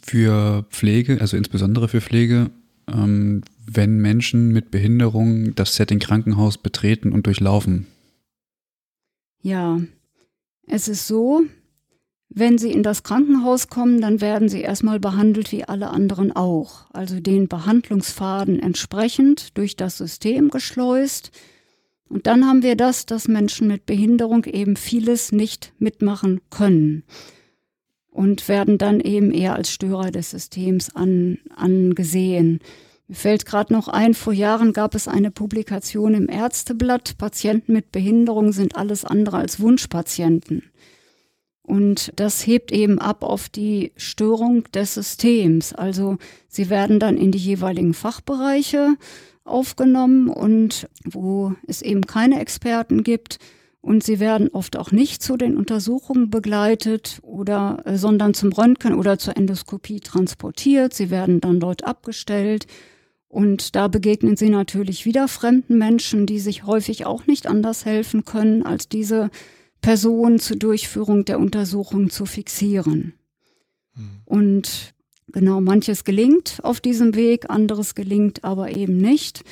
[0.00, 2.50] für Pflege, also insbesondere für Pflege,
[2.88, 7.86] ähm, wenn Menschen mit Behinderung das Setting Krankenhaus betreten und durchlaufen?
[9.42, 9.80] Ja,
[10.66, 11.42] es ist so,
[12.28, 16.86] wenn sie in das Krankenhaus kommen, dann werden sie erstmal behandelt wie alle anderen auch,
[16.92, 21.30] also den Behandlungsfaden entsprechend durch das System geschleust.
[22.08, 27.02] Und dann haben wir das, dass Menschen mit Behinderung eben vieles nicht mitmachen können
[28.10, 32.60] und werden dann eben eher als Störer des Systems an, angesehen.
[33.08, 37.92] Mir fällt gerade noch ein, vor Jahren gab es eine Publikation im Ärzteblatt, Patienten mit
[37.92, 40.62] Behinderung sind alles andere als Wunschpatienten.
[41.62, 45.72] Und das hebt eben ab auf die Störung des Systems.
[45.72, 46.16] Also
[46.48, 48.94] sie werden dann in die jeweiligen Fachbereiche
[49.46, 53.38] aufgenommen und wo es eben keine Experten gibt.
[53.80, 58.94] Und sie werden oft auch nicht zu den Untersuchungen begleitet oder, äh, sondern zum Röntgen
[58.94, 60.92] oder zur Endoskopie transportiert.
[60.92, 62.66] Sie werden dann dort abgestellt.
[63.28, 68.24] Und da begegnen sie natürlich wieder fremden Menschen, die sich häufig auch nicht anders helfen
[68.24, 69.30] können, als diese
[69.82, 73.14] Person zur Durchführung der Untersuchung zu fixieren.
[73.94, 74.22] Mhm.
[74.24, 74.94] Und
[75.32, 79.42] Genau, manches gelingt auf diesem Weg, anderes gelingt aber eben nicht.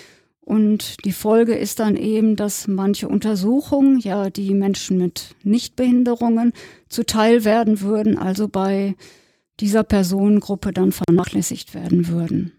[0.40, 6.52] Und die Folge ist dann eben, dass manche Untersuchungen, ja, die Menschen mit Nichtbehinderungen
[6.88, 8.94] zuteil werden würden, also bei
[9.60, 12.52] dieser Personengruppe dann vernachlässigt werden würden.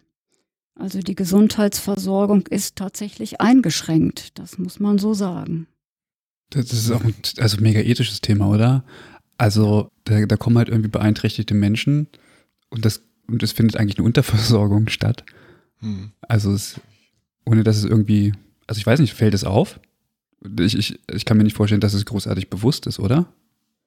[0.77, 5.67] Also die Gesundheitsversorgung ist tatsächlich eingeschränkt, das muss man so sagen.
[6.49, 8.83] Das ist auch ein also mega ethisches Thema, oder?
[9.37, 12.07] Also da, da kommen halt irgendwie beeinträchtigte Menschen
[12.75, 15.23] und das, und es findet eigentlich eine Unterversorgung statt.
[15.79, 16.11] Hm.
[16.21, 16.79] Also es,
[17.45, 18.33] ohne dass es irgendwie,
[18.67, 19.79] also ich weiß nicht, fällt es auf?
[20.59, 23.27] Ich, ich, ich kann mir nicht vorstellen, dass es großartig bewusst ist, oder?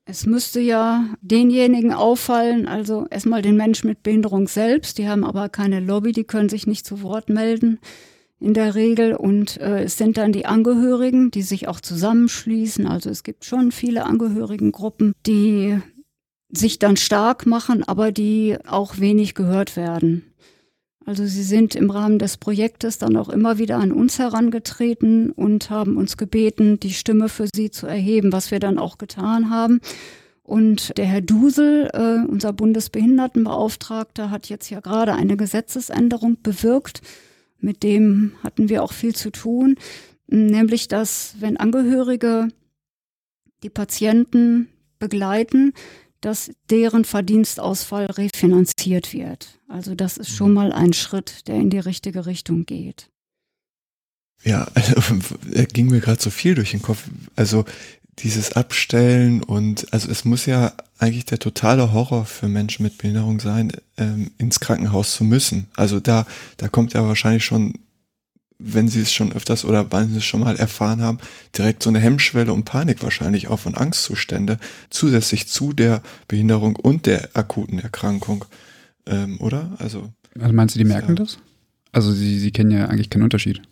[0.07, 5.51] Es müsste ja denjenigen auffallen, also erstmal den Menschen mit Behinderung selbst, die haben aber
[5.51, 7.79] keine Lobby, die können sich nicht zu Wort melden
[8.40, 9.14] in der Regel.
[9.14, 12.87] Und äh, es sind dann die Angehörigen, die sich auch zusammenschließen.
[12.87, 15.79] Also es gibt schon viele Angehörigengruppen, die
[16.51, 20.25] sich dann stark machen, aber die auch wenig gehört werden.
[21.05, 25.71] Also sie sind im Rahmen des Projektes dann auch immer wieder an uns herangetreten und
[25.71, 29.81] haben uns gebeten, die Stimme für sie zu erheben, was wir dann auch getan haben.
[30.43, 37.01] Und der Herr Dusel, äh, unser Bundesbehindertenbeauftragter, hat jetzt ja gerade eine Gesetzesänderung bewirkt.
[37.59, 39.77] Mit dem hatten wir auch viel zu tun,
[40.27, 42.49] nämlich dass wenn Angehörige
[43.63, 45.73] die Patienten begleiten,
[46.21, 49.59] dass deren Verdienstausfall refinanziert wird.
[49.69, 50.55] Also das ist schon mhm.
[50.55, 53.11] mal ein Schritt, der in die richtige Richtung geht.
[54.45, 54.95] Ja, also,
[55.53, 57.05] er ging mir gerade so viel durch den Kopf.
[57.37, 57.65] Also
[58.19, 63.39] dieses Abstellen und also es muss ja eigentlich der totale Horror für Menschen mit Behinderung
[63.39, 65.69] sein, ähm, ins Krankenhaus zu müssen.
[65.77, 66.27] Also da,
[66.57, 67.75] da kommt ja wahrscheinlich schon
[68.59, 71.18] wenn sie es schon öfters oder wann sie es schon mal erfahren haben,
[71.57, 74.59] direkt so eine Hemmschwelle und Panik wahrscheinlich auch von Angstzustände
[74.90, 78.44] zusätzlich zu der Behinderung und der akuten Erkrankung,
[79.07, 79.77] ähm, oder?
[79.79, 81.38] Also, also meinst du, die merken ja, das?
[81.92, 83.62] Also sie, sie kennen ja eigentlich keinen Unterschied.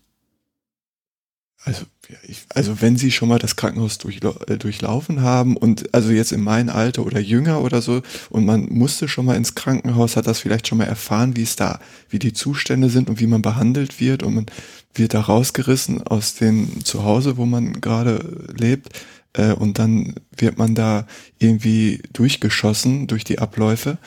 [1.66, 1.84] Also,
[2.22, 6.30] ich, also wenn Sie schon mal das Krankenhaus durchla äh, durchlaufen haben und also jetzt
[6.30, 10.28] in meinem Alter oder jünger oder so und man musste schon mal ins Krankenhaus, hat
[10.28, 13.42] das vielleicht schon mal erfahren, wie es da, wie die Zustände sind und wie man
[13.42, 14.46] behandelt wird und man
[14.94, 18.90] wird da rausgerissen aus dem Zuhause, wo man gerade lebt
[19.32, 21.08] äh, und dann wird man da
[21.40, 23.98] irgendwie durchgeschossen durch die Abläufe.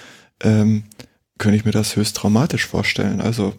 [0.42, 0.84] Ähm,
[1.38, 3.20] könnte ich mir das höchst traumatisch vorstellen.
[3.20, 3.54] Also.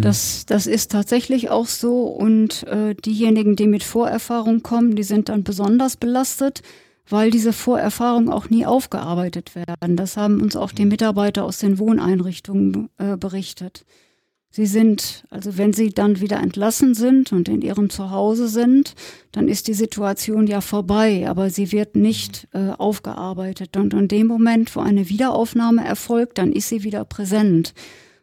[0.00, 2.04] Das, das ist tatsächlich auch so.
[2.04, 6.62] Und äh, diejenigen, die mit Vorerfahrung kommen, die sind dann besonders belastet,
[7.08, 9.96] weil diese Vorerfahrungen auch nie aufgearbeitet werden.
[9.96, 10.88] Das haben uns auch die hm.
[10.88, 13.84] Mitarbeiter aus den Wohneinrichtungen äh, berichtet.
[14.50, 18.94] Sie sind, also wenn sie dann wieder entlassen sind und in ihrem Zuhause sind,
[19.32, 23.76] dann ist die Situation ja vorbei, aber sie wird nicht äh, aufgearbeitet.
[23.76, 27.74] Und in dem Moment, wo eine Wiederaufnahme erfolgt, dann ist sie wieder präsent.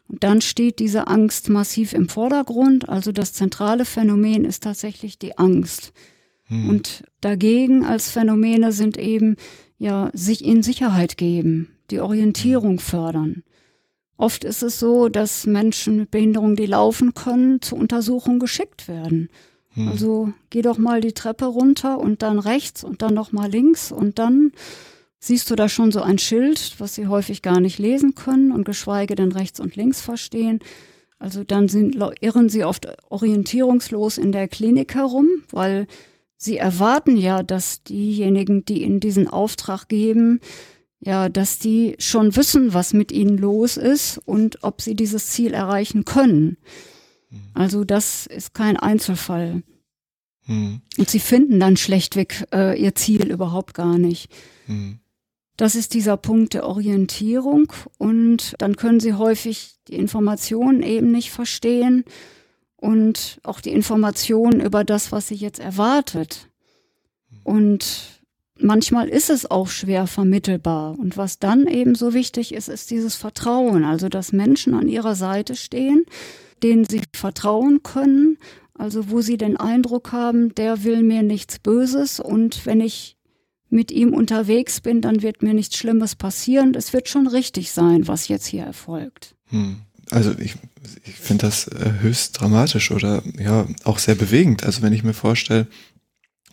[0.08, 2.90] Und dann steht diese Angst massiv im Vordergrund.
[2.90, 5.94] Also das zentrale Phänomen ist tatsächlich die Angst.
[6.46, 6.70] Hm.
[6.70, 9.38] Und dagegen als Phänomene sind eben
[9.78, 13.44] ja sich in Sicherheit geben, die Orientierung fördern.
[14.18, 19.30] Oft ist es so, dass Menschen mit Behinderung, die laufen können, zur Untersuchung geschickt werden.
[19.74, 19.88] Hm.
[19.88, 23.92] Also geh doch mal die Treppe runter und dann rechts und dann noch mal links
[23.92, 24.52] und dann
[25.24, 28.66] siehst du da schon so ein Schild, was sie häufig gar nicht lesen können und
[28.66, 30.60] geschweige denn rechts und links verstehen.
[31.18, 35.88] Also dann sind, irren sie oft orientierungslos in der Klinik herum, weil
[36.36, 40.42] sie erwarten ja, dass diejenigen, die ihnen diesen Auftrag geben,
[41.00, 45.54] ja, dass die schon wissen, was mit ihnen los ist und ob sie dieses Ziel
[45.54, 46.58] erreichen können.
[47.30, 47.40] Mhm.
[47.54, 49.64] Also das ist kein Einzelfall.
[50.48, 50.82] Mhm.
[50.98, 54.30] Und sie finden dann schlechtweg äh, ihr Ziel überhaupt gar nicht.
[54.68, 55.00] Mhm.
[55.58, 61.32] Das ist dieser Punkt der Orientierung und dann können sie häufig die Informationen eben nicht
[61.32, 62.06] verstehen
[62.78, 66.50] und auch die Informationen über das, was sie jetzt erwartet.
[67.44, 68.22] Und
[68.60, 70.98] manchmal ist es auch schwer vermittelbar.
[70.98, 73.84] Und was dann eben so wichtig ist, ist dieses Vertrauen.
[73.84, 76.06] Also, dass Menschen an ihrer Seite stehen,
[76.62, 78.38] denen sie vertrauen können.
[78.74, 82.20] Also, wo sie den Eindruck haben, der will mir nichts Böses.
[82.20, 83.18] Und wenn ich
[83.74, 86.74] mit ihm unterwegs bin, dann wird mir nichts Schlimmes passieren.
[86.76, 89.36] Es wird schon richtig sein, was jetzt hier erfolgt.
[89.50, 89.82] Hm.
[90.12, 90.56] Also ich,
[91.04, 94.64] ich finde das äh, höchst dramatisch oder ja auch sehr bewegend.
[94.64, 95.68] Also wenn ich mir vorstelle,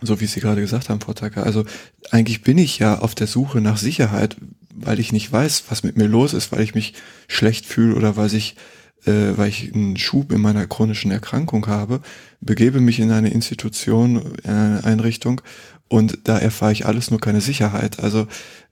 [0.01, 1.45] so wie Sie gerade gesagt haben, Frau Tacker.
[1.45, 1.65] Also
[2.11, 4.37] eigentlich bin ich ja auf der Suche nach Sicherheit,
[4.75, 6.95] weil ich nicht weiß, was mit mir los ist, weil ich mich
[7.29, 8.57] schlecht fühle oder weil ich,
[9.05, 12.01] äh, weil ich einen Schub in meiner chronischen Erkrankung habe,
[12.41, 15.43] begebe mich in eine Institution, in eine Einrichtung
[15.91, 17.99] und da erfahre ich alles nur keine Sicherheit.
[17.99, 18.29] Also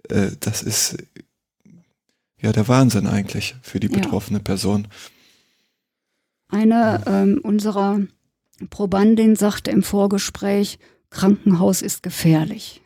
[0.08, 0.96] äh, das ist
[2.40, 4.44] ja der Wahnsinn eigentlich für die betroffene ja.
[4.44, 4.86] Person.
[6.48, 8.00] Eine ähm, unserer
[8.70, 10.78] Probandin sagte im Vorgespräch,
[11.10, 12.82] Krankenhaus ist gefährlich.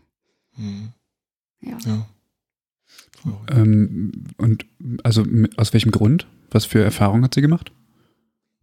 [0.56, 0.92] Mhm.
[1.60, 1.78] Ja.
[1.84, 2.06] ja.
[3.50, 4.64] Ähm, und
[5.04, 5.24] also
[5.56, 6.26] aus welchem Grund?
[6.50, 7.70] Was für Erfahrungen hat sie gemacht?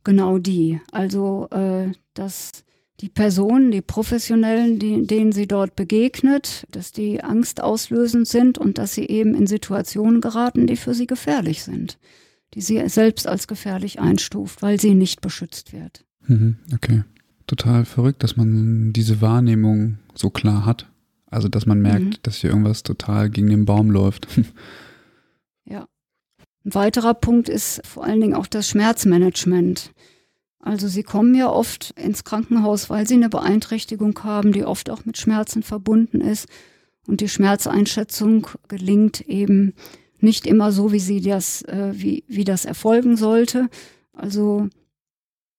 [0.04, 0.82] Genau die.
[0.92, 2.64] Also, äh, dass
[3.00, 8.94] die Personen, die Professionellen, die, denen sie dort begegnet, dass die angstauslösend sind und dass
[8.94, 11.98] sie eben in Situationen geraten, die für sie gefährlich sind,
[12.54, 16.06] die sie selbst als gefährlich einstuft, weil sie nicht beschützt wird.
[16.28, 17.04] Mhm, okay
[17.50, 20.88] total verrückt, dass man diese Wahrnehmung so klar hat.
[21.32, 22.16] Also, dass man merkt, mhm.
[22.24, 24.28] dass hier irgendwas total gegen den Baum läuft.
[25.66, 25.88] Ja.
[26.66, 29.92] Ein weiterer Punkt ist vor allen Dingen auch das Schmerzmanagement.
[30.60, 35.06] Also sie kommen ja oft ins Krankenhaus, weil sie eine Beeinträchtigung haben, die oft auch
[35.06, 36.48] mit Schmerzen verbunden ist.
[37.08, 39.74] Und die Schmerzeinschätzung gelingt eben
[40.20, 43.70] nicht immer so, wie sie das, äh, wie, wie das erfolgen sollte.
[44.14, 44.68] Also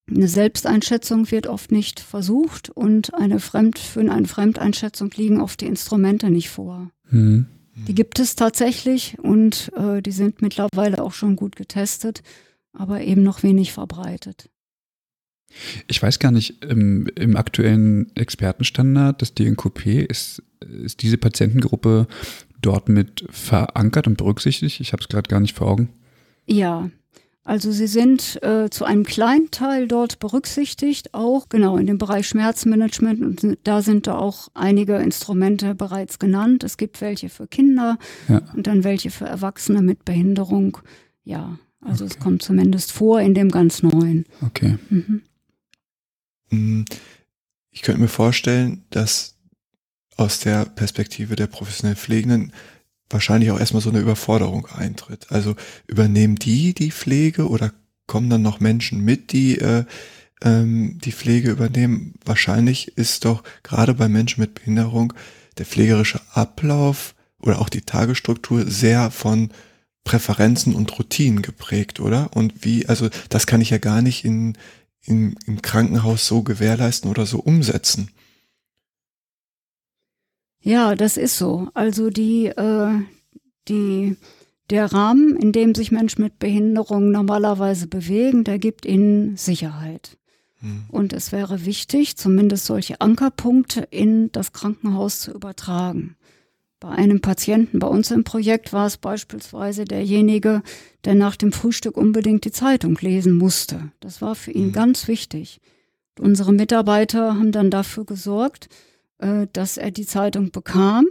[0.08, 5.66] eine Selbsteinschätzung wird oft nicht versucht und eine Fremd, für eine Fremdeinschätzung liegen oft die
[5.66, 6.90] Instrumente nicht vor.
[7.08, 7.46] Mhm.
[7.88, 12.22] Die gibt es tatsächlich und äh, die sind mittlerweile auch schon gut getestet,
[12.72, 14.50] aber eben noch wenig verbreitet.
[15.88, 22.06] Ich weiß gar nicht, im, im aktuellen Expertenstandard des DNKP ist, ist diese Patientengruppe
[22.62, 24.80] dort mit verankert und berücksichtigt?
[24.80, 25.90] Ich habe es gerade gar nicht vor Augen.
[26.46, 26.90] Ja,
[27.44, 32.28] also sie sind äh, zu einem kleinen Teil dort berücksichtigt, auch genau in dem Bereich
[32.28, 36.64] Schmerzmanagement und da sind da auch einige Instrumente bereits genannt.
[36.64, 38.42] Es gibt welche für Kinder ja.
[38.54, 40.78] und dann welche für Erwachsene mit Behinderung.
[41.24, 42.14] Ja, also okay.
[42.14, 44.26] es kommt zumindest vor in dem ganz neuen.
[44.42, 44.76] Okay.
[44.90, 45.22] Mhm.
[46.50, 46.82] Mm,
[47.70, 49.36] ich könnte mir vorstellen, dass
[50.16, 52.52] aus der Perspektive der professionellen Pflegenden
[53.08, 55.26] wahrscheinlich auch erstmal so eine Überforderung eintritt.
[55.30, 57.72] Also übernehmen die die Pflege oder
[58.06, 59.84] kommen dann noch Menschen mit, die äh,
[60.42, 62.14] ähm, die Pflege übernehmen?
[62.24, 65.12] Wahrscheinlich ist doch gerade bei Menschen mit Behinderung
[65.58, 69.50] der pflegerische Ablauf oder auch die Tagesstruktur sehr von
[70.04, 72.30] Präferenzen und Routinen geprägt, oder?
[72.34, 74.56] Und wie, also das kann ich ja gar nicht in,
[75.04, 78.10] in, im Krankenhaus so gewährleisten oder so umsetzen.
[80.62, 81.68] Ja, das ist so.
[81.74, 83.00] Also die, äh,
[83.68, 84.16] die,
[84.68, 90.18] der Rahmen, in dem sich Menschen mit Behinderung normalerweise bewegen, der gibt ihnen Sicherheit.
[90.60, 90.84] Hm.
[90.88, 96.16] Und es wäre wichtig, zumindest solche Ankerpunkte in das Krankenhaus zu übertragen.
[96.80, 100.62] Bei einem Patienten bei uns im Projekt war es beispielsweise derjenige,
[101.04, 103.92] der nach dem Frühstück unbedingt die Zeitung lesen musste.
[104.00, 104.72] Das war für ihn mhm.
[104.72, 105.60] ganz wichtig.
[106.18, 108.70] Unsere Mitarbeiter haben dann dafür gesorgt,
[109.18, 111.06] äh, dass er die Zeitung bekam.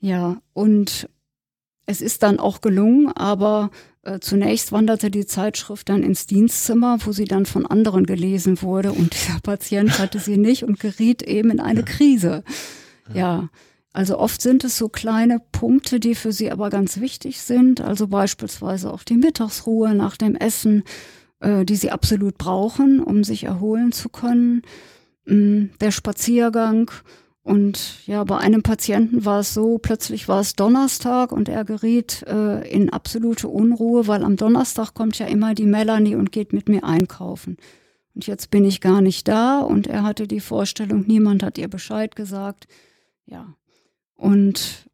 [0.00, 1.08] Ja, und
[1.86, 3.70] es ist dann auch gelungen, aber
[4.02, 8.90] äh, zunächst wanderte die Zeitschrift dann ins Dienstzimmer, wo sie dann von anderen gelesen wurde
[8.90, 12.42] und der Patient hatte sie nicht und geriet eben in eine Krise.
[13.14, 13.48] Ja.
[13.92, 17.80] Also oft sind es so kleine Punkte, die für sie aber ganz wichtig sind.
[17.80, 20.84] Also beispielsweise auch die Mittagsruhe nach dem Essen,
[21.40, 24.62] äh, die sie absolut brauchen, um sich erholen zu können.
[25.26, 26.90] Mm, der Spaziergang
[27.44, 32.22] und ja, bei einem Patienten war es so, plötzlich war es Donnerstag und er geriet
[32.28, 36.68] äh, in absolute Unruhe, weil am Donnerstag kommt ja immer die Melanie und geht mit
[36.68, 37.56] mir einkaufen.
[38.14, 41.68] Und jetzt bin ich gar nicht da und er hatte die Vorstellung, niemand hat ihr
[41.68, 42.68] Bescheid gesagt.
[43.26, 43.56] Ja.
[44.22, 44.88] Und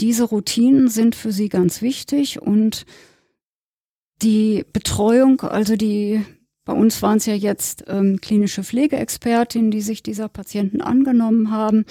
[0.00, 2.84] diese Routinen sind für sie ganz wichtig und
[4.20, 6.22] die Betreuung, also die
[6.66, 11.86] bei uns waren es ja jetzt ähm, klinische Pflegeexpertinnen, die sich dieser Patienten angenommen haben.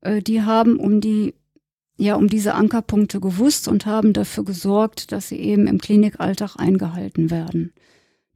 [0.00, 1.34] Äh, die haben um die
[1.98, 7.30] ja um diese Ankerpunkte gewusst und haben dafür gesorgt, dass sie eben im Klinikalltag eingehalten
[7.30, 7.74] werden.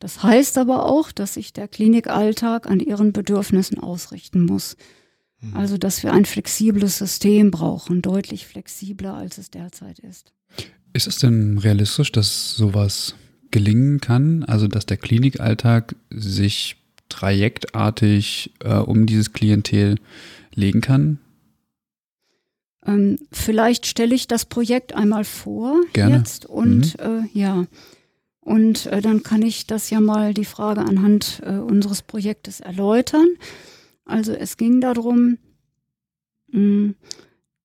[0.01, 4.77] Das heißt aber auch, dass sich der Klinikalltag an ihren Bedürfnissen ausrichten muss.
[5.51, 5.57] Mhm.
[5.57, 10.33] Also, dass wir ein flexibles System brauchen, deutlich flexibler, als es derzeit ist.
[10.93, 13.15] Ist es denn realistisch, dass sowas
[13.51, 16.77] gelingen kann, also dass der Klinikalltag sich
[17.09, 19.97] trajektartig äh, um dieses Klientel
[20.55, 21.19] legen kann?
[22.85, 26.17] Ähm, vielleicht stelle ich das Projekt einmal vor Gerne.
[26.17, 27.29] jetzt und mhm.
[27.35, 27.67] äh, ja.
[28.41, 33.27] Und äh, dann kann ich das ja mal die Frage anhand äh, unseres Projektes erläutern.
[34.07, 35.39] Also es ging darum,
[36.51, 36.95] hm,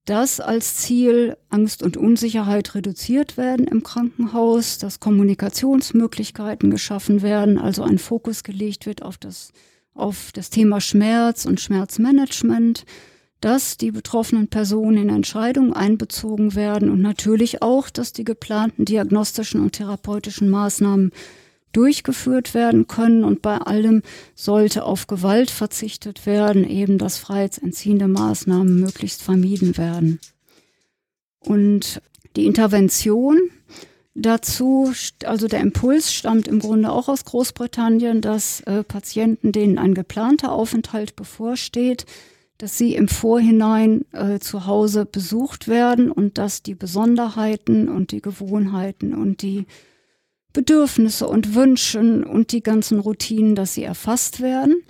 [0.06, 7.84] dass als Ziel Angst und Unsicherheit reduziert werden im Krankenhaus, dass Kommunikationsmöglichkeiten geschaffen werden, also
[7.84, 9.54] ein Fokus gelegt wird auf das,
[9.94, 12.86] auf das Thema Schmerz und Schmerzmanagement,
[13.42, 19.62] dass die betroffenen Personen in Entscheidungen einbezogen werden und natürlich auch, dass die geplanten diagnostischen
[19.62, 21.12] und therapeutischen Maßnahmen
[21.72, 24.02] durchgeführt werden können und bei allem
[24.36, 30.20] sollte auf Gewalt verzichtet werden, eben dass freiheitsentziehende Maßnahmen möglichst vermieden werden.
[31.40, 32.02] Und
[32.36, 33.38] die Intervention
[34.14, 34.92] dazu,
[35.26, 40.52] also der Impuls stammt im Grunde auch aus Großbritannien, dass äh, Patienten, denen ein geplanter
[40.52, 42.06] Aufenthalt bevorsteht,
[42.58, 48.22] dass sie im Vorhinein äh, zu Hause besucht werden und dass die Besonderheiten und die
[48.22, 49.66] Gewohnheiten und die
[50.54, 54.84] Bedürfnisse und Wünschen und die ganzen Routinen, dass sie erfasst werden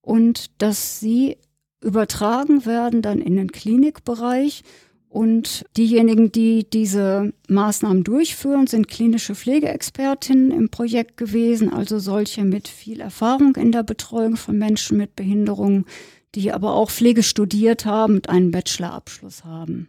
[0.00, 1.36] und dass sie
[1.80, 4.62] übertragen werden dann in den Klinikbereich.
[5.08, 12.68] Und diejenigen, die diese Maßnahmen durchführen, sind klinische Pflegeexpertinnen im Projekt gewesen, also solche mit
[12.68, 15.86] viel Erfahrung in der Betreuung von Menschen mit Behinderungen,
[16.34, 19.88] die aber auch Pflege studiert haben und einen Bachelorabschluss haben.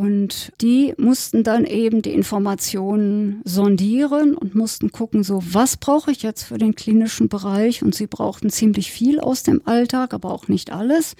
[0.00, 6.22] Und die mussten dann eben die Informationen sondieren und mussten gucken, so was brauche ich
[6.22, 7.82] jetzt für den klinischen Bereich?
[7.82, 11.16] Und sie brauchten ziemlich viel aus dem Alltag, aber auch nicht alles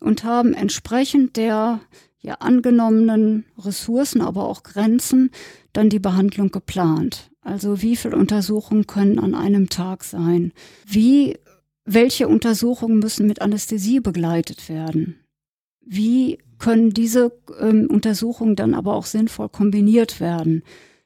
[0.00, 1.78] und haben entsprechend der
[2.18, 5.30] ja angenommenen Ressourcen, aber auch Grenzen
[5.72, 7.30] dann die Behandlung geplant.
[7.42, 10.52] Also wie viele Untersuchungen können an einem Tag sein?
[10.84, 11.38] Wie
[11.84, 15.20] welche Untersuchungen müssen mit Anästhesie begleitet werden?
[15.80, 20.62] Wie können diese ähm, Untersuchungen dann aber auch sinnvoll kombiniert werden?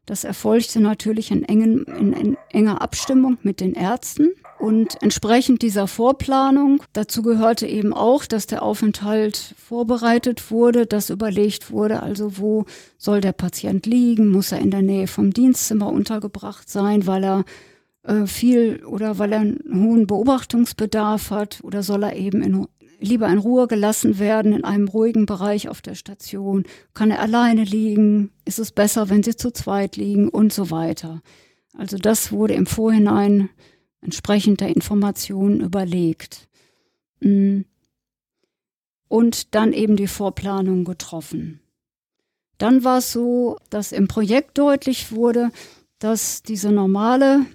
[0.06, 4.30] Das erfolgte natürlich in, engen, in, in enger Abstimmung mit den Ärzten.
[4.58, 11.70] Und entsprechend dieser Vorplanung, dazu gehörte eben auch, dass der Aufenthalt vorbereitet wurde, dass überlegt
[11.70, 12.64] wurde, also wo
[12.98, 17.44] soll der Patient liegen, muss er in der Nähe vom Dienstzimmer untergebracht sein, weil er
[18.02, 22.66] äh, viel oder weil er einen hohen Beobachtungsbedarf hat oder soll er eben in
[23.00, 26.64] lieber in Ruhe gelassen werden in einem ruhigen Bereich auf der Station?
[26.94, 28.30] Kann er alleine liegen?
[28.44, 31.22] Ist es besser, wenn sie zu zweit liegen und so weiter?
[31.76, 33.48] Also das wurde im Vorhinein
[34.00, 36.48] entsprechend der Informationen überlegt.
[37.20, 37.62] Mm.
[39.08, 41.60] Und dann eben die Vorplanung getroffen.
[42.58, 45.50] Dann war es so, dass im Projekt deutlich wurde,
[45.98, 47.46] dass diese normale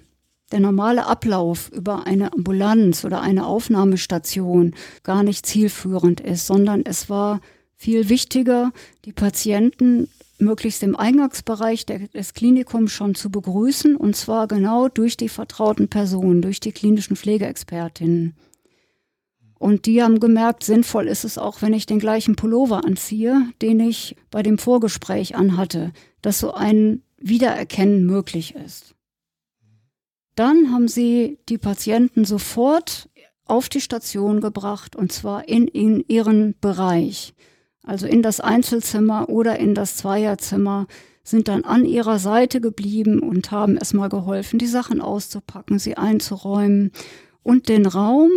[0.52, 7.10] der normale Ablauf über eine Ambulanz oder eine Aufnahmestation gar nicht zielführend ist, sondern es
[7.10, 7.40] war
[7.74, 8.72] viel wichtiger,
[9.04, 15.28] die Patienten möglichst im Eingangsbereich des Klinikums schon zu begrüßen, und zwar genau durch die
[15.28, 18.36] vertrauten Personen, durch die klinischen Pflegeexpertinnen.
[19.58, 23.80] Und die haben gemerkt, sinnvoll ist es auch, wenn ich den gleichen Pullover anziehe, den
[23.80, 28.95] ich bei dem Vorgespräch anhatte, dass so ein Wiedererkennen möglich ist.
[30.36, 33.08] Dann haben sie die Patienten sofort
[33.46, 37.34] auf die Station gebracht und zwar in, in ihren Bereich,
[37.82, 40.86] also in das Einzelzimmer oder in das Zweierzimmer,
[41.24, 46.92] sind dann an ihrer Seite geblieben und haben erstmal geholfen, die Sachen auszupacken, sie einzuräumen
[47.42, 48.30] und den Raum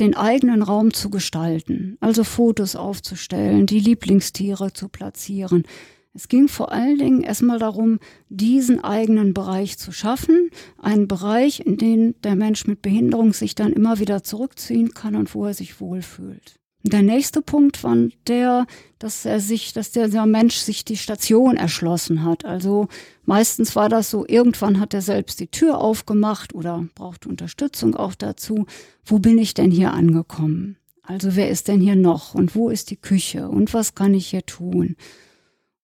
[0.00, 5.64] den eigenen Raum zu gestalten, also Fotos aufzustellen, die Lieblingstiere zu platzieren.
[6.12, 11.76] Es ging vor allen Dingen erstmal darum, diesen eigenen Bereich zu schaffen, einen Bereich, in
[11.76, 15.80] den der Mensch mit Behinderung sich dann immer wieder zurückziehen kann und wo er sich
[15.80, 16.60] wohlfühlt.
[16.82, 17.94] Der nächste Punkt war
[18.26, 18.66] der,
[18.98, 22.46] dass er sich, dass der, der Mensch sich die Station erschlossen hat.
[22.46, 22.88] Also
[23.24, 28.14] meistens war das so, irgendwann hat er selbst die Tür aufgemacht oder braucht Unterstützung auch
[28.14, 28.64] dazu.
[29.04, 30.78] Wo bin ich denn hier angekommen?
[31.02, 34.28] Also wer ist denn hier noch und wo ist die Küche und was kann ich
[34.28, 34.96] hier tun?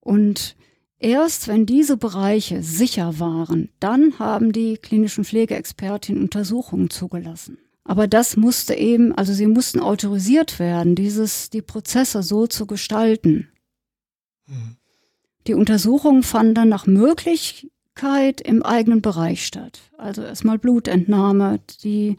[0.07, 0.55] Und
[1.01, 7.59] erst wenn diese Bereiche sicher waren, dann haben die klinischen Pflegeexpertinnen Untersuchungen zugelassen.
[7.83, 13.49] Aber das musste eben, also sie mussten autorisiert werden, dieses, die Prozesse so zu gestalten.
[14.47, 14.77] Mhm.
[15.49, 19.81] Die Untersuchungen fanden dann nach Möglichkeit im eigenen Bereich statt.
[19.99, 21.59] Also erstmal Blutentnahme.
[21.83, 22.17] Die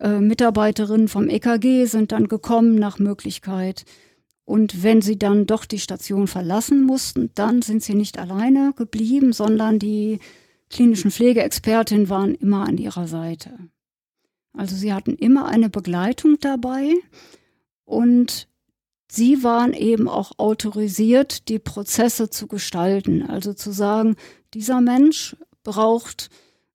[0.00, 3.86] äh, Mitarbeiterinnen vom EKG sind dann gekommen nach Möglichkeit.
[4.50, 9.32] Und wenn sie dann doch die Station verlassen mussten, dann sind sie nicht alleine geblieben,
[9.32, 10.18] sondern die
[10.70, 13.52] klinischen Pflegeexpertinnen waren immer an ihrer Seite.
[14.52, 16.94] Also sie hatten immer eine Begleitung dabei
[17.84, 18.48] und
[19.08, 23.22] sie waren eben auch autorisiert, die Prozesse zu gestalten.
[23.22, 24.16] Also zu sagen,
[24.52, 26.28] dieser Mensch braucht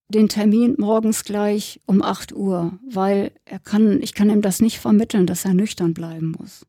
[0.07, 4.79] den Termin morgens gleich um 8 Uhr, weil er kann, ich kann ihm das nicht
[4.79, 6.65] vermitteln, dass er nüchtern bleiben muss.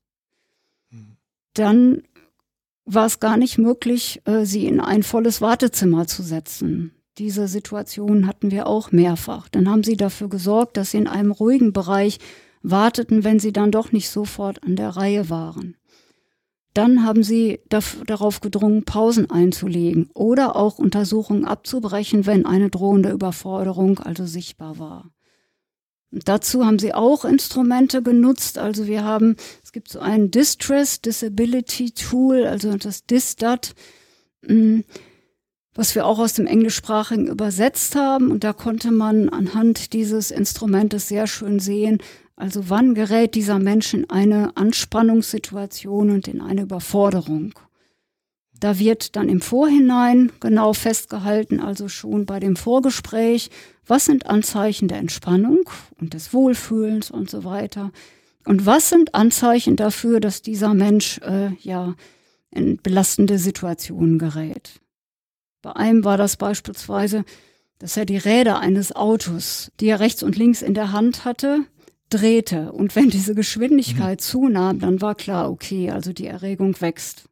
[1.56, 2.02] Dann
[2.84, 6.92] war es gar nicht möglich, äh, sie in ein volles Wartezimmer zu setzen.
[7.18, 9.48] Diese Situation hatten wir auch mehrfach.
[9.48, 12.18] Dann haben sie dafür gesorgt, dass sie in einem ruhigen Bereich
[12.62, 15.76] warteten, wenn sie dann doch nicht sofort an der Reihe waren.
[16.74, 23.98] Dann haben sie darauf gedrungen, Pausen einzulegen oder auch Untersuchungen abzubrechen, wenn eine drohende Überforderung
[23.98, 25.10] also sichtbar war.
[26.10, 28.58] Dazu haben sie auch Instrumente genutzt.
[28.58, 33.74] Also wir haben, es gibt so ein Distress Disability Tool, also das DISDAT
[35.76, 38.30] was wir auch aus dem Englischsprachigen übersetzt haben.
[38.30, 41.98] Und da konnte man anhand dieses Instrumentes sehr schön sehen,
[42.34, 47.54] also wann gerät dieser Mensch in eine Anspannungssituation und in eine Überforderung.
[48.60, 53.50] Da wird dann im Vorhinein genau festgehalten, also schon bei dem Vorgespräch,
[53.86, 55.68] was sind Anzeichen der Entspannung
[56.00, 57.92] und des Wohlfühlens und so weiter.
[58.44, 61.94] Und was sind Anzeichen dafür, dass dieser Mensch äh, ja
[62.50, 64.80] in belastende Situationen gerät.
[65.62, 67.24] Bei einem war das beispielsweise,
[67.78, 71.66] dass er die Räder eines Autos, die er rechts und links in der Hand hatte,
[72.08, 72.72] drehte.
[72.72, 74.22] Und wenn diese Geschwindigkeit mhm.
[74.22, 77.24] zunahm, dann war klar, okay, also die Erregung wächst.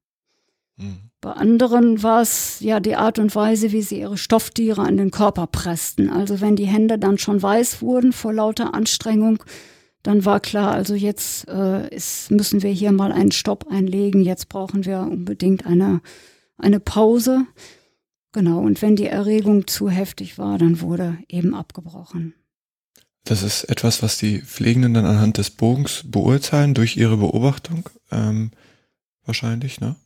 [0.76, 1.10] Mhm.
[1.24, 5.10] Bei anderen war es ja die Art und Weise, wie sie ihre Stofftiere an den
[5.10, 6.10] Körper pressten.
[6.10, 9.42] Also wenn die Hände dann schon weiß wurden vor lauter Anstrengung,
[10.02, 14.50] dann war klar, also jetzt äh, ist, müssen wir hier mal einen Stopp einlegen, jetzt
[14.50, 16.02] brauchen wir unbedingt eine,
[16.58, 17.46] eine Pause.
[18.32, 22.34] Genau, und wenn die Erregung zu heftig war, dann wurde eben abgebrochen.
[23.24, 28.50] Das ist etwas, was die Pflegenden dann anhand des Bogens beurteilen durch ihre Beobachtung, ähm,
[29.24, 29.96] wahrscheinlich, ne?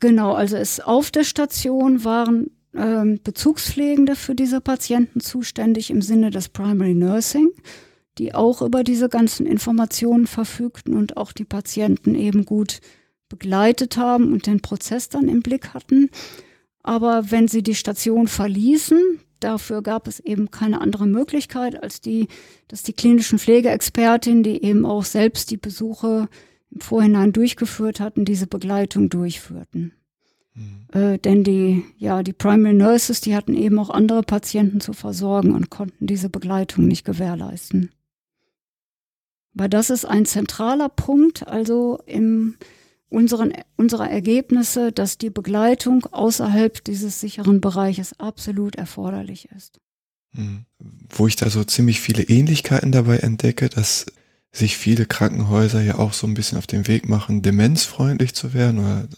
[0.00, 6.30] Genau, also es auf der Station waren ähm, Bezugspflegende für diese Patienten zuständig im Sinne
[6.30, 7.50] des Primary Nursing,
[8.18, 12.80] die auch über diese ganzen Informationen verfügten und auch die Patienten eben gut
[13.28, 16.10] begleitet haben und den Prozess dann im Blick hatten.
[16.82, 19.00] Aber wenn sie die Station verließen,
[19.40, 22.28] dafür gab es eben keine andere Möglichkeit, als die,
[22.68, 26.28] dass die klinischen Pflegeexpertin, die eben auch selbst die Besuche
[26.70, 29.92] im Vorhinein durchgeführt hatten, diese Begleitung durchführten.
[30.54, 30.86] Mhm.
[30.92, 35.54] Äh, denn die, ja, die Primary Nurses, die hatten eben auch andere Patienten zu versorgen
[35.54, 37.90] und konnten diese Begleitung nicht gewährleisten.
[39.54, 42.56] Aber das ist ein zentraler Punkt, also im,
[43.08, 49.80] unseren, unserer Ergebnisse, dass die Begleitung außerhalb dieses sicheren Bereiches absolut erforderlich ist.
[50.32, 50.64] Hm.
[51.08, 54.06] Wo ich da so ziemlich viele Ähnlichkeiten dabei entdecke, dass
[54.52, 58.80] sich viele Krankenhäuser ja auch so ein bisschen auf den Weg machen, demenzfreundlich zu werden
[58.80, 59.08] oder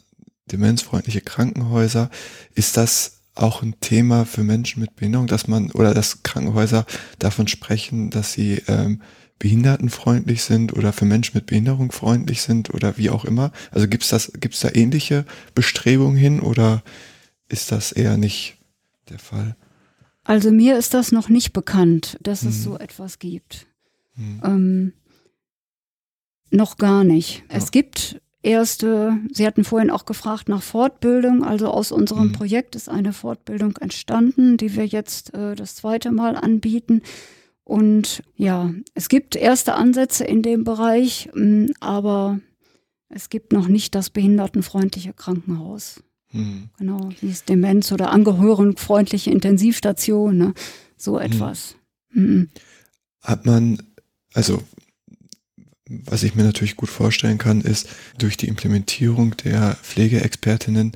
[0.51, 2.11] demenzfreundliche Krankenhäuser.
[2.55, 6.85] Ist das auch ein Thema für Menschen mit Behinderung, dass man oder dass Krankenhäuser
[7.19, 9.03] davon sprechen, dass sie ähm,
[9.39, 13.53] behindertenfreundlich sind oder für Menschen mit Behinderung freundlich sind oder wie auch immer?
[13.71, 15.25] Also gibt's das, gibt's da ähnliche
[15.55, 16.83] Bestrebungen hin oder
[17.49, 18.59] ist das eher nicht
[19.09, 19.57] der Fall?
[20.25, 22.63] Also mir ist das noch nicht bekannt, dass es hm.
[22.63, 23.67] so etwas gibt.
[24.15, 24.43] Hm.
[24.45, 24.93] Ähm,
[26.51, 27.45] noch gar nicht.
[27.51, 27.57] Ja.
[27.57, 31.45] Es gibt erste, Sie hatten vorhin auch gefragt nach Fortbildung.
[31.45, 32.33] Also aus unserem mhm.
[32.33, 37.03] Projekt ist eine Fortbildung entstanden, die wir jetzt äh, das zweite Mal anbieten.
[37.65, 42.41] Und ja, es gibt erste Ansätze in dem Bereich, mh, hm, aber
[43.09, 46.03] es gibt noch nicht das behindertenfreundliche Krankenhaus.
[46.33, 46.71] Mhm.
[46.79, 50.55] Genau, wie es Demenz oder angehörenfreundliche Intensivstation, ne?
[50.97, 51.27] so hm.
[51.27, 51.77] etwas.
[52.13, 52.49] Mhm.
[53.21, 53.83] Hat man,
[54.33, 54.63] also
[55.91, 57.89] was ich mir natürlich gut vorstellen kann, ist,
[58.19, 60.93] durch die Implementierung der Pflegeexpertinnen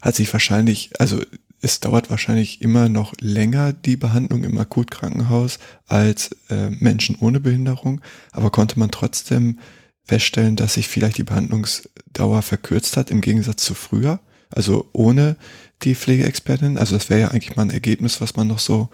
[0.00, 1.20] hat sich wahrscheinlich, also
[1.60, 8.00] es dauert wahrscheinlich immer noch länger die Behandlung im Akutkrankenhaus als äh, Menschen ohne Behinderung,
[8.32, 9.58] aber konnte man trotzdem
[10.04, 14.20] feststellen, dass sich vielleicht die Behandlungsdauer verkürzt hat im Gegensatz zu früher,
[14.50, 15.36] also ohne
[15.82, 16.78] die Pflegeexpertin.
[16.78, 18.88] Also das wäre ja eigentlich mal ein Ergebnis, was man noch so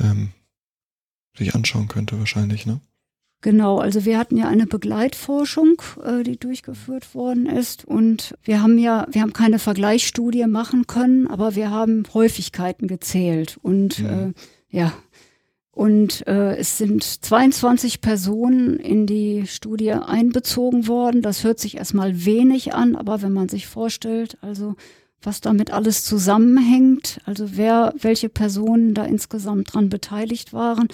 [0.00, 0.30] ähm,
[1.36, 2.80] sich anschauen könnte wahrscheinlich, ne?
[3.42, 8.76] Genau, also wir hatten ja eine Begleitforschung, äh, die durchgeführt worden ist und wir haben
[8.76, 14.32] ja, wir haben keine Vergleichsstudie machen können, aber wir haben Häufigkeiten gezählt und ja, äh,
[14.68, 14.92] ja.
[15.70, 21.22] und äh, es sind 22 Personen in die Studie einbezogen worden.
[21.22, 24.74] Das hört sich erstmal wenig an, aber wenn man sich vorstellt, also
[25.22, 30.88] was damit alles zusammenhängt, also wer, welche Personen da insgesamt dran beteiligt waren,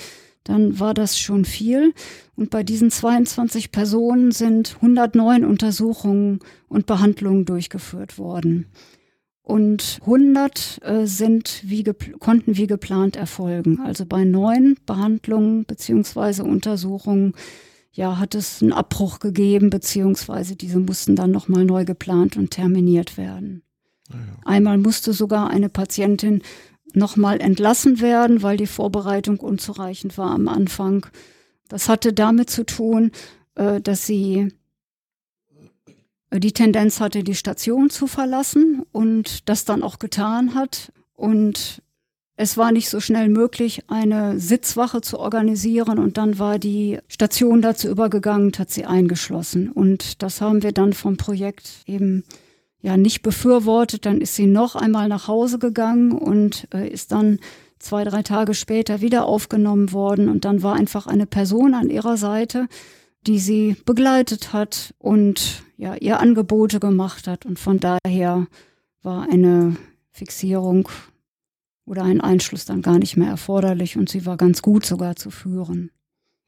[0.49, 1.93] dann war das schon viel.
[2.37, 8.67] Und bei diesen 22 Personen sind 109 Untersuchungen und Behandlungen durchgeführt worden.
[9.43, 11.85] Und 100 äh, sind wie
[12.19, 13.81] konnten wie geplant erfolgen.
[13.81, 17.35] Also bei neun Behandlungen beziehungsweise Untersuchungen
[17.93, 23.17] ja, hat es einen Abbruch gegeben, beziehungsweise diese mussten dann nochmal neu geplant und terminiert
[23.17, 23.63] werden.
[24.11, 24.37] Ah ja.
[24.45, 26.43] Einmal musste sogar eine Patientin
[26.97, 31.07] nochmal entlassen werden, weil die Vorbereitung unzureichend war am Anfang.
[31.69, 33.13] Das hatte damit zu tun,
[33.55, 34.53] äh, dass sie
[36.31, 40.93] äh, die Tendenz hatte, die Station zu verlassen und das dann auch getan hat.
[41.15, 41.83] Und
[42.37, 47.63] es war nicht so schnell möglich, eine Sitzwache zu organisieren und dann war die Station
[47.63, 49.71] dazu übergegangen, hat sie eingeschlossen.
[49.71, 52.25] Und das haben wir dann vom Projekt eben
[52.87, 54.07] ja nicht befürwortet.
[54.07, 57.41] Dann ist sie noch einmal nach Hause gegangen und äh, ist dann
[57.81, 60.29] zwei, drei Tage später wieder aufgenommen worden.
[60.29, 62.69] Und dann war einfach eine Person an ihrer Seite,
[63.27, 67.45] die sie begleitet hat und ja, ihr Angebote gemacht hat.
[67.45, 68.47] Und von daher
[69.03, 69.77] war eine
[70.13, 70.89] Fixierung
[71.85, 75.31] oder ein Einschluss dann gar nicht mehr erforderlich und sie war ganz gut sogar zu
[75.31, 75.91] führen.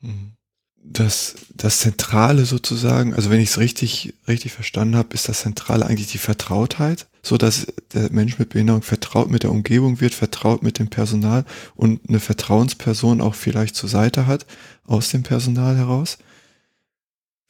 [0.01, 0.38] Mhm
[0.83, 5.87] das, das Zentrale sozusagen, also wenn ich es richtig, richtig verstanden habe, ist das Zentrale
[5.87, 10.63] eigentlich die Vertrautheit, so dass der Mensch mit Behinderung vertraut mit der Umgebung wird, vertraut
[10.63, 14.47] mit dem Personal und eine Vertrauensperson auch vielleicht zur Seite hat
[14.85, 16.19] aus dem Personal heraus.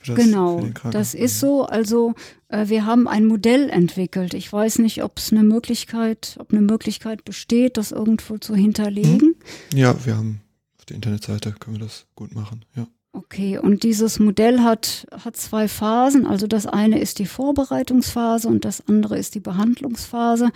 [0.06, 1.66] Das, genau, das ist so.
[1.66, 2.14] Also
[2.48, 4.32] äh, wir haben ein Modell entwickelt.
[4.32, 9.20] Ich weiß nicht, ob es eine Möglichkeit, ob eine Möglichkeit besteht, das irgendwo zu hinterlegen.
[9.20, 9.34] Hm?
[9.74, 10.40] Ja, wir haben
[10.78, 12.64] auf der Internetseite können wir das gut machen.
[12.76, 12.86] Ja.
[13.18, 16.24] Okay, und dieses Modell hat, hat zwei Phasen.
[16.24, 20.50] Also das eine ist die Vorbereitungsphase und das andere ist die Behandlungsphase.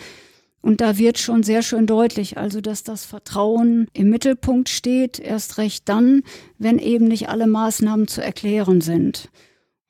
[0.60, 5.58] Und da wird schon sehr schön deutlich, also dass das Vertrauen im Mittelpunkt steht, erst
[5.58, 6.22] recht dann,
[6.56, 9.28] wenn eben nicht alle Maßnahmen zu erklären sind.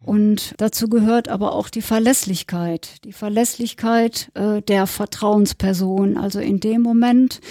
[0.02, 6.16] Und dazu gehört aber auch die Verlässlichkeit, die Verlässlichkeit äh, der Vertrauensperson.
[6.16, 7.42] Also in dem Moment,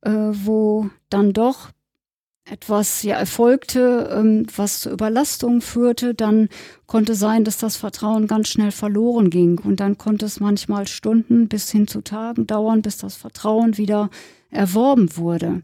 [0.00, 1.70] äh, wo dann doch
[2.48, 6.48] etwas ja erfolgte, ähm, was zur Überlastung führte, dann
[6.86, 9.58] konnte sein, dass das Vertrauen ganz schnell verloren ging.
[9.58, 14.10] Und dann konnte es manchmal Stunden bis hin zu Tagen dauern, bis das Vertrauen wieder
[14.50, 15.62] erworben wurde.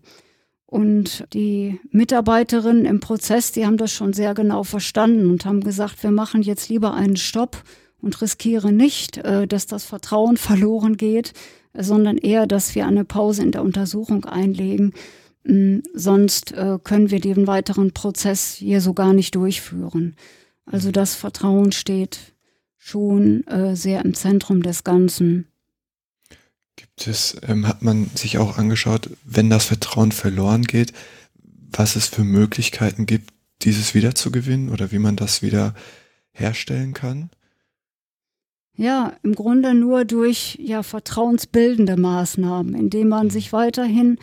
[0.66, 6.02] Und die Mitarbeiterinnen im Prozess, die haben das schon sehr genau verstanden und haben gesagt,
[6.02, 7.62] wir machen jetzt lieber einen Stopp
[8.00, 11.32] und riskieren nicht, äh, dass das Vertrauen verloren geht,
[11.74, 14.92] sondern eher, dass wir eine Pause in der Untersuchung einlegen
[15.44, 20.16] sonst äh, können wir den weiteren Prozess hier so gar nicht durchführen.
[20.66, 20.92] Also mhm.
[20.92, 22.18] das Vertrauen steht
[22.78, 25.46] schon äh, sehr im Zentrum des Ganzen.
[26.76, 30.92] Gibt es, ähm, hat man sich auch angeschaut, wenn das Vertrauen verloren geht,
[31.70, 33.30] was es für Möglichkeiten gibt,
[33.62, 35.74] dieses wiederzugewinnen oder wie man das wieder
[36.32, 37.30] herstellen kann?
[38.74, 43.30] Ja, im Grunde nur durch ja vertrauensbildende Maßnahmen, indem man mhm.
[43.30, 44.18] sich weiterhin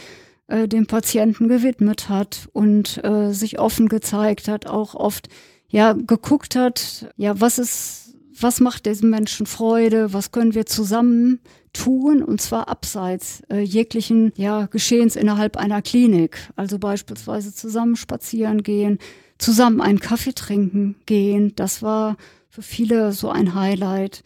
[0.49, 5.29] äh, dem Patienten gewidmet hat und äh, sich offen gezeigt hat, auch oft
[5.67, 11.39] ja geguckt hat, ja, was ist, was macht diesem Menschen Freude, was können wir zusammen
[11.73, 16.37] tun und zwar abseits äh, jeglichen ja, Geschehens innerhalb einer Klinik.
[16.55, 18.97] Also beispielsweise zusammen spazieren gehen,
[19.37, 21.53] zusammen einen Kaffee trinken gehen.
[21.55, 22.17] Das war
[22.49, 24.23] für viele so ein Highlight.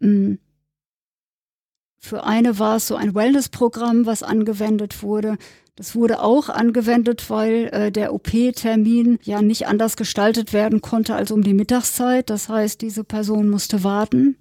[0.00, 0.38] Mhm.
[1.98, 5.36] Für eine war es so ein Wellness-Programm, was angewendet wurde.
[5.78, 11.30] Das wurde auch angewendet, weil äh, der OP-Termin ja nicht anders gestaltet werden konnte als
[11.30, 12.30] um die Mittagszeit.
[12.30, 14.36] Das heißt, diese Person musste warten,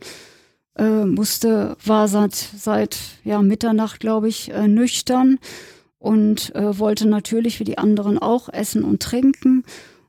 [0.75, 5.37] äh, musste, war seit, seit ja, Mitternacht, glaube ich, äh, nüchtern
[5.99, 9.63] und äh, wollte natürlich wie die anderen auch essen und trinken.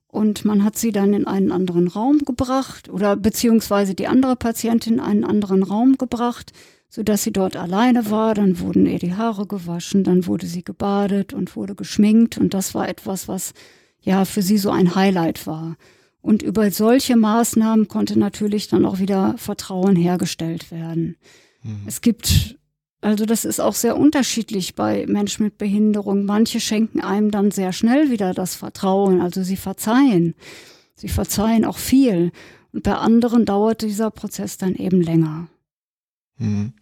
[0.07, 4.95] Und man hat sie dann in einen anderen Raum gebracht oder beziehungsweise die andere Patientin
[4.95, 6.53] in einen anderen Raum gebracht
[6.89, 8.35] so dass sie dort alleine war.
[8.35, 12.75] Dann wurden ihr die Haare gewaschen, dann wurde sie gebadet und wurde geschminkt und das
[12.75, 13.53] war etwas, was
[14.01, 15.77] ja für sie so ein Highlight war.
[16.21, 21.17] Und über solche Maßnahmen konnte natürlich dann auch wieder Vertrauen hergestellt werden.
[21.63, 21.83] Mhm.
[21.87, 22.59] Es gibt,
[23.01, 26.25] also das ist auch sehr unterschiedlich bei Menschen mit Behinderung.
[26.25, 30.35] Manche schenken einem dann sehr schnell wieder das Vertrauen, also sie verzeihen.
[30.95, 32.33] Sie verzeihen auch viel.
[32.73, 35.49] Und bei anderen dauert dieser Prozess dann eben länger.
[36.39, 36.73] Mhm.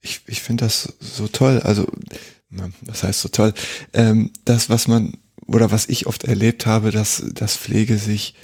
[0.00, 1.60] Ich, ich finde das so toll.
[1.60, 1.86] Also,
[2.82, 3.52] was heißt so toll?
[3.92, 5.14] Ähm, das, was man,
[5.46, 8.34] oder was ich oft erlebt habe, dass, dass Pflege sich,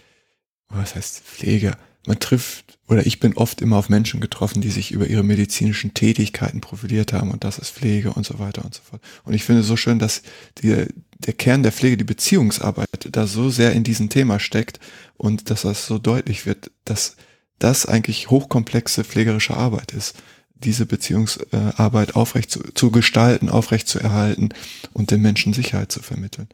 [0.69, 1.73] was heißt Pflege?
[2.07, 5.95] Man trifft, oder ich bin oft immer auf Menschen getroffen, die sich über ihre medizinischen
[5.95, 9.01] Tätigkeiten profiliert haben und das ist Pflege und so weiter und so fort.
[9.23, 10.23] Und ich finde so schön, dass
[10.59, 10.87] die,
[11.21, 14.81] der Kern der Pflege, die Beziehungsarbeit, da so sehr in diesem Thema steckt
[15.17, 17.17] und dass das so deutlich wird, dass
[17.61, 20.17] das eigentlich hochkomplexe pflegerische Arbeit ist
[20.65, 24.51] diese Beziehungsarbeit aufrecht zu, zu gestalten, aufrecht zu erhalten
[24.93, 26.49] und den Menschen Sicherheit zu vermitteln.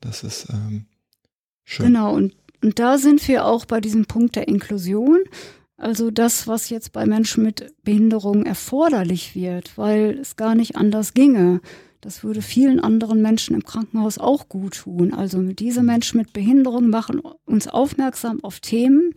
[0.00, 0.86] Das ist ähm,
[1.64, 1.86] schön.
[1.86, 5.20] Genau, und, und da sind wir auch bei diesem Punkt der Inklusion.
[5.76, 11.14] Also das, was jetzt bei Menschen mit Behinderung erforderlich wird, weil es gar nicht anders
[11.14, 11.60] ginge.
[12.00, 15.14] Das würde vielen anderen Menschen im Krankenhaus auch gut tun.
[15.14, 15.86] Also diese mhm.
[15.86, 19.12] Menschen mit Behinderung machen uns aufmerksam auf Themen,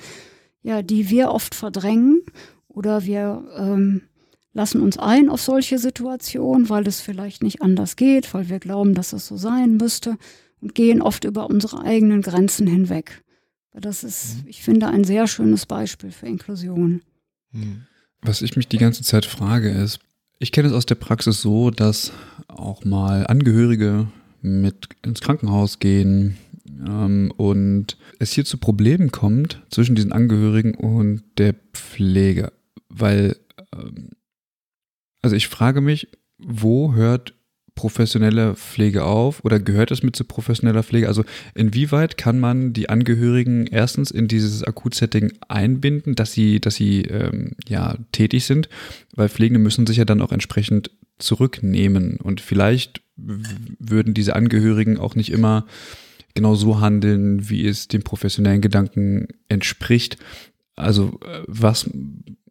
[0.61, 2.21] ja, die wir oft verdrängen
[2.67, 4.01] oder wir ähm,
[4.55, 8.95] lassen uns ein auf solche Situationen, weil es vielleicht nicht anders geht, weil wir glauben,
[8.95, 10.17] dass es so sein müsste
[10.61, 13.21] und gehen oft über unsere eigenen Grenzen hinweg.
[13.73, 14.49] Das ist, mhm.
[14.49, 17.01] ich finde, ein sehr schönes Beispiel für Inklusion.
[17.51, 17.81] Mhm.
[18.21, 19.99] Was ich mich die ganze Zeit frage ist,
[20.39, 22.13] ich kenne es aus der Praxis so, dass
[22.47, 24.07] auch mal Angehörige
[24.41, 26.37] mit ins Krankenhaus gehen
[26.87, 32.53] ähm, und es hier zu Problemen kommt zwischen diesen Angehörigen und der Pflege,
[32.87, 33.35] weil
[33.73, 34.11] ähm,
[35.25, 36.07] also ich frage mich,
[36.37, 37.33] wo hört
[37.73, 41.07] professionelle Pflege auf oder gehört es mit zu professioneller Pflege?
[41.07, 47.01] Also inwieweit kann man die Angehörigen erstens in dieses Akutsetting einbinden, dass sie, dass sie
[47.05, 48.69] ähm, ja tätig sind,
[49.15, 55.15] weil Pflegende müssen sich ja dann auch entsprechend zurücknehmen und vielleicht würden diese Angehörigen auch
[55.15, 55.65] nicht immer
[56.35, 60.17] genau so handeln, wie es dem professionellen Gedanken entspricht.
[60.75, 61.95] Also äh, was mh,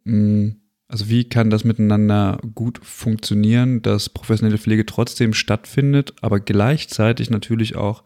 [0.03, 0.55] hm,
[0.87, 7.75] also wie kann das miteinander gut funktionieren, dass professionelle Pflege trotzdem stattfindet, aber gleichzeitig natürlich
[7.75, 8.03] auch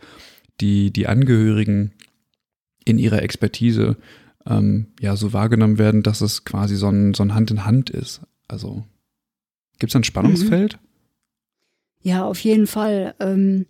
[0.62, 1.92] die, die Angehörigen
[2.86, 3.98] in ihrer Expertise
[4.46, 7.90] ähm, ja so wahrgenommen werden, dass es quasi so ein, so ein Hand in Hand
[7.90, 8.22] ist.
[8.48, 8.84] Also
[9.78, 10.74] gibt es ein Spannungsfeld?
[10.74, 10.90] Mhm.
[12.02, 13.14] Ja, auf jeden Fall.
[13.20, 13.66] Ähm,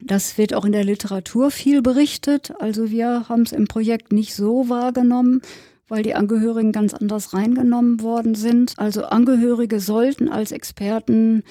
[0.00, 2.52] das wird auch in der Literatur viel berichtet.
[2.60, 5.40] Also wir haben es im Projekt nicht so wahrgenommen
[5.88, 8.74] weil die Angehörigen ganz anders reingenommen worden sind.
[8.76, 11.42] Also Angehörige sollten als Experten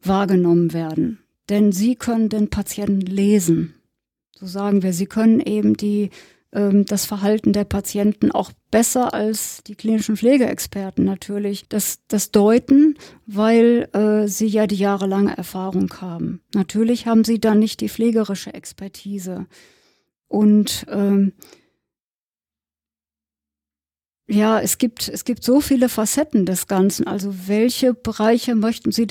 [0.00, 3.74] wahrgenommen werden, denn sie können den Patienten lesen.
[4.32, 6.10] So sagen wir, sie können eben die,
[6.52, 12.96] ähm, das Verhalten der Patienten auch besser als die klinischen Pflegeexperten natürlich das, das deuten,
[13.26, 16.40] weil äh, sie ja die jahrelange Erfahrung haben.
[16.54, 19.46] Natürlich haben sie dann nicht die pflegerische Expertise.
[20.28, 21.32] Und ähm,
[24.28, 27.06] ja, es gibt, es gibt so viele Facetten des Ganzen.
[27.06, 29.06] Also welche Bereiche möchten Sie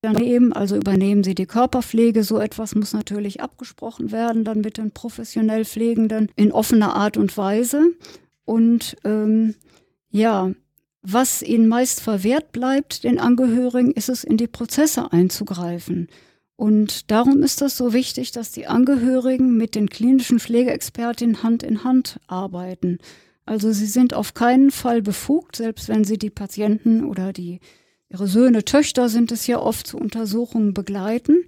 [0.00, 0.52] dann nehmen?
[0.54, 2.24] Also übernehmen Sie die Körperpflege?
[2.24, 7.36] So etwas muss natürlich abgesprochen werden, dann mit den professionell Pflegenden in offener Art und
[7.36, 7.92] Weise.
[8.46, 9.54] Und ähm,
[10.10, 10.50] ja,
[11.02, 16.08] was ihnen meist verwehrt bleibt, den Angehörigen, ist es, in die Prozesse einzugreifen.
[16.56, 21.84] Und darum ist das so wichtig, dass die Angehörigen mit den klinischen Pflegeexpertinnen Hand in
[21.84, 22.98] Hand arbeiten.
[23.46, 27.60] Also sie sind auf keinen Fall befugt, selbst wenn sie die Patienten oder die
[28.08, 31.44] ihre Söhne, Töchter sind es ja oft zu Untersuchungen begleiten,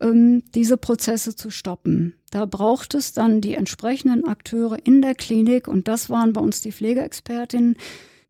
[0.00, 2.14] ähm, diese Prozesse zu stoppen.
[2.30, 6.60] Da braucht es dann die entsprechenden Akteure in der Klinik und das waren bei uns
[6.60, 7.76] die Pflegeexpertinnen,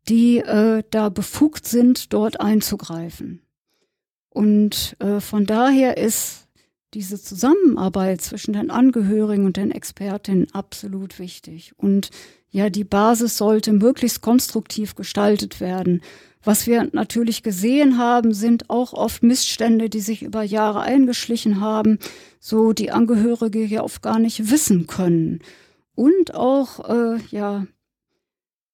[0.09, 3.43] die äh, da befugt sind, dort einzugreifen.
[4.31, 6.47] Und äh, von daher ist
[6.95, 11.73] diese Zusammenarbeit zwischen den Angehörigen und den Expertinnen absolut wichtig.
[11.77, 12.11] Und
[12.51, 16.01] ja, die Basis sollte möglichst konstruktiv gestaltet werden.
[16.42, 21.99] Was wir natürlich gesehen haben, sind auch oft Missstände, die sich über Jahre eingeschlichen haben,
[22.40, 25.40] so die Angehörige ja oft gar nicht wissen können.
[25.94, 27.66] Und auch, äh, ja,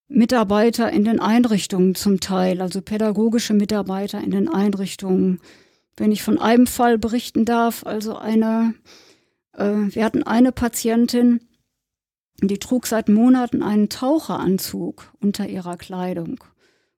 [0.08, 5.40] Mitarbeiter in den Einrichtungen zum Teil, also pädagogische Mitarbeiter in den Einrichtungen.
[5.96, 8.74] Wenn ich von einem Fall berichten darf, also eine,
[9.54, 11.40] äh, wir hatten eine Patientin,
[12.40, 16.42] die trug seit Monaten einen Taucheranzug unter ihrer Kleidung.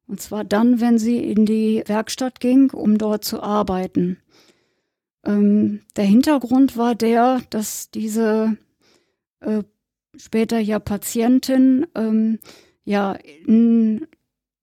[0.06, 4.18] Und zwar dann, wenn sie in die Werkstatt ging, um dort zu arbeiten.
[5.24, 8.56] Ähm, der Hintergrund war der, dass diese
[9.40, 9.62] äh,
[10.16, 12.38] später ja Patientin ähm,
[12.84, 13.12] ja,
[13.44, 14.06] in,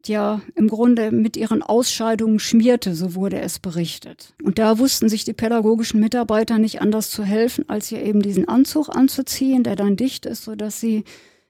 [0.08, 4.34] ja im Grunde mit ihren Ausscheidungen schmierte, so wurde es berichtet.
[4.44, 8.48] Und da wussten sich die pädagogischen Mitarbeiter nicht anders zu helfen, als ihr eben diesen
[8.48, 11.04] Anzug anzuziehen, der dann dicht ist, sodass sie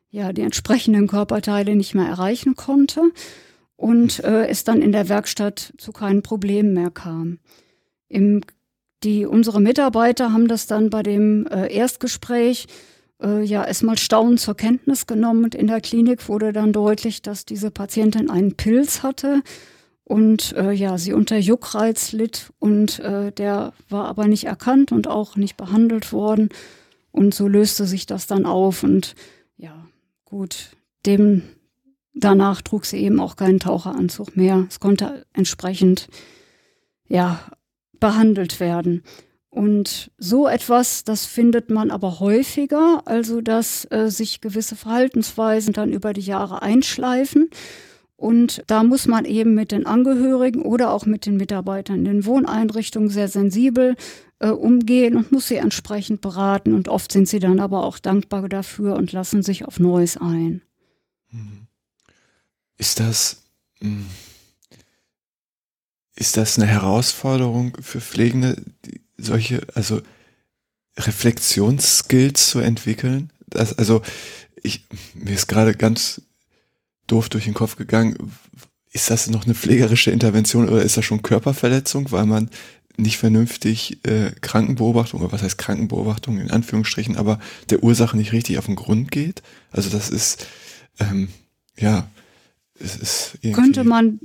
[0.09, 3.01] ja die entsprechenden Körperteile nicht mehr erreichen konnte
[3.75, 7.39] und äh, es dann in der Werkstatt zu keinen Problemen mehr kam.
[8.07, 8.41] Im,
[9.03, 12.67] die, unsere Mitarbeiter haben das dann bei dem äh, Erstgespräch
[13.23, 15.45] äh, ja erstmal staunend zur Kenntnis genommen.
[15.45, 19.41] Und in der Klinik wurde dann deutlich, dass diese Patientin einen Pilz hatte.
[20.03, 22.51] Und äh, ja, sie unter Juckreiz litt.
[22.59, 26.49] Und äh, der war aber nicht erkannt und auch nicht behandelt worden.
[27.11, 28.83] Und so löste sich das dann auf.
[28.83, 29.15] Und
[29.55, 29.87] ja,
[30.25, 30.71] gut,
[31.05, 31.43] dem
[32.13, 34.65] danach trug sie eben auch keinen Taucheranzug mehr.
[34.69, 36.07] Es konnte entsprechend
[37.07, 37.39] ja
[37.99, 39.03] behandelt werden.
[39.53, 45.93] Und so etwas, das findet man aber häufiger, also dass äh, sich gewisse Verhaltensweisen dann
[45.93, 47.51] über die Jahre einschleifen.
[48.15, 52.25] Und da muss man eben mit den Angehörigen oder auch mit den Mitarbeitern in den
[52.25, 53.95] Wohneinrichtungen sehr sensibel
[54.39, 56.73] äh, umgehen und muss sie entsprechend beraten.
[56.73, 60.63] Und oft sind sie dann aber auch dankbar dafür und lassen sich auf Neues ein.
[61.29, 61.67] Mhm.
[62.79, 63.43] Ist das,
[63.81, 64.07] hm,
[66.15, 68.55] ist das eine Herausforderung für Pflegende,
[69.25, 70.01] solche, also
[70.97, 73.31] Reflexionsskills zu entwickeln.
[73.47, 74.01] Das, also
[74.61, 76.21] ich, mir ist gerade ganz
[77.07, 78.31] doof durch den Kopf gegangen,
[78.91, 82.49] ist das noch eine pflegerische Intervention oder ist das schon Körperverletzung, weil man
[82.95, 87.39] nicht vernünftig äh, Krankenbeobachtung, oder was heißt Krankenbeobachtung in Anführungsstrichen, aber
[87.71, 89.41] der Ursache nicht richtig auf den Grund geht.
[89.71, 90.45] Also das ist,
[90.99, 91.29] ähm,
[91.75, 92.07] ja,
[92.79, 94.19] es ist Könnte man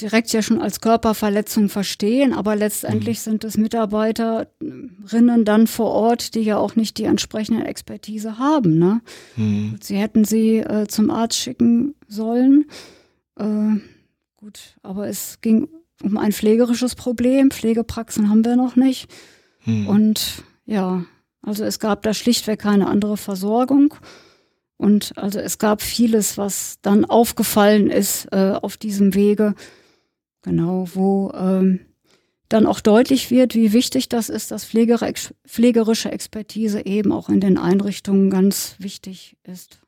[0.00, 3.22] direkt ja schon als Körperverletzung verstehen, aber letztendlich mhm.
[3.22, 8.78] sind es Mitarbeiterinnen dann vor Ort, die ja auch nicht die entsprechende Expertise haben.
[8.78, 9.00] Ne?
[9.36, 9.78] Mhm.
[9.80, 12.66] Sie hätten sie äh, zum Arzt schicken sollen.
[13.38, 13.76] Äh,
[14.36, 15.68] gut, aber es ging
[16.02, 17.50] um ein pflegerisches Problem.
[17.50, 19.10] Pflegepraxen haben wir noch nicht.
[19.64, 19.86] Mhm.
[19.86, 21.04] Und ja,
[21.40, 23.94] also es gab da schlichtweg keine andere Versorgung.
[24.76, 29.54] Und also es gab vieles, was dann aufgefallen ist äh, auf diesem Wege,
[30.46, 31.80] Genau, wo ähm,
[32.48, 37.58] dann auch deutlich wird, wie wichtig das ist, dass pflegerische Expertise eben auch in den
[37.58, 39.80] Einrichtungen ganz wichtig ist.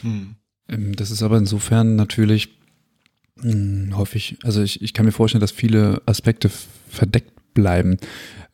[0.00, 0.36] Hm.
[0.70, 2.48] Ähm, das ist aber insofern natürlich
[3.40, 6.50] hm, häufig, also ich, ich kann mir vorstellen, dass viele Aspekte
[6.88, 7.98] verdeckt bleiben,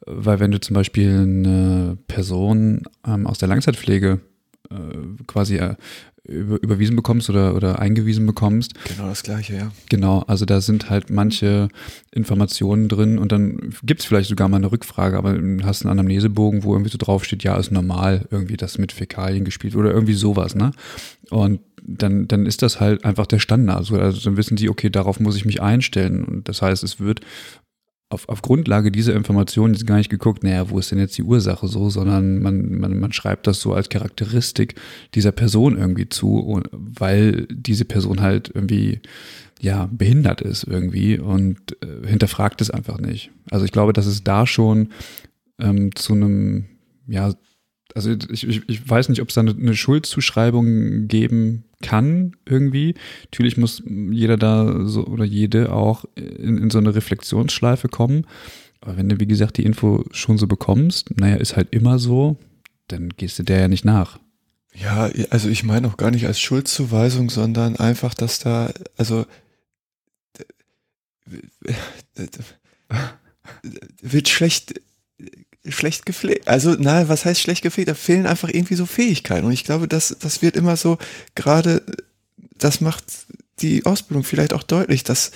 [0.04, 4.20] weil wenn du zum Beispiel eine Person ähm, aus der Langzeitpflege
[4.68, 5.76] äh, quasi äh,
[6.24, 8.72] über, überwiesen bekommst oder, oder eingewiesen bekommst.
[8.84, 9.72] Genau das gleiche, ja.
[9.88, 11.68] Genau, also da sind halt manche
[12.12, 15.90] Informationen drin und dann gibt es vielleicht sogar mal eine Rückfrage, aber du hast einen
[15.90, 20.14] Anamnesebogen, wo irgendwie so draufsteht, ja, ist normal, irgendwie das mit Fäkalien gespielt oder irgendwie
[20.14, 20.72] sowas, ne?
[21.30, 23.76] Und dann, dann ist das halt einfach der Standard.
[23.76, 26.24] Also, also dann wissen sie, okay, darauf muss ich mich einstellen.
[26.24, 27.20] Und das heißt, es wird
[28.14, 31.22] auf, auf Grundlage dieser Informationen ist gar nicht geguckt, naja, wo ist denn jetzt die
[31.22, 34.76] Ursache so, sondern man, man, man schreibt das so als Charakteristik
[35.14, 39.00] dieser Person irgendwie zu, weil diese Person halt irgendwie
[39.60, 43.30] ja behindert ist irgendwie und äh, hinterfragt es einfach nicht.
[43.50, 44.90] Also ich glaube, dass es da schon
[45.58, 46.66] ähm, zu einem
[47.06, 47.34] ja
[47.94, 52.94] also ich, ich, ich weiß nicht, ob es da eine Schuldzuschreibung geben kann irgendwie.
[53.24, 58.26] Natürlich muss jeder da so oder jede auch in, in so eine Reflexionsschleife kommen.
[58.80, 62.38] Aber wenn du, wie gesagt, die Info schon so bekommst, naja, ist halt immer so,
[62.88, 64.18] dann gehst du der ja nicht nach.
[64.74, 69.24] Ja, also ich meine auch gar nicht als Schuldzuweisung, sondern einfach, dass da, also
[74.02, 74.80] wird schlecht
[75.68, 76.46] schlecht gepflegt.
[76.48, 77.88] Also, na, was heißt schlecht gepflegt?
[77.88, 79.46] Da fehlen einfach irgendwie so Fähigkeiten.
[79.46, 80.98] Und ich glaube, das, das wird immer so,
[81.34, 81.82] gerade,
[82.58, 83.04] das macht
[83.60, 85.30] die Ausbildung vielleicht auch deutlich, dass,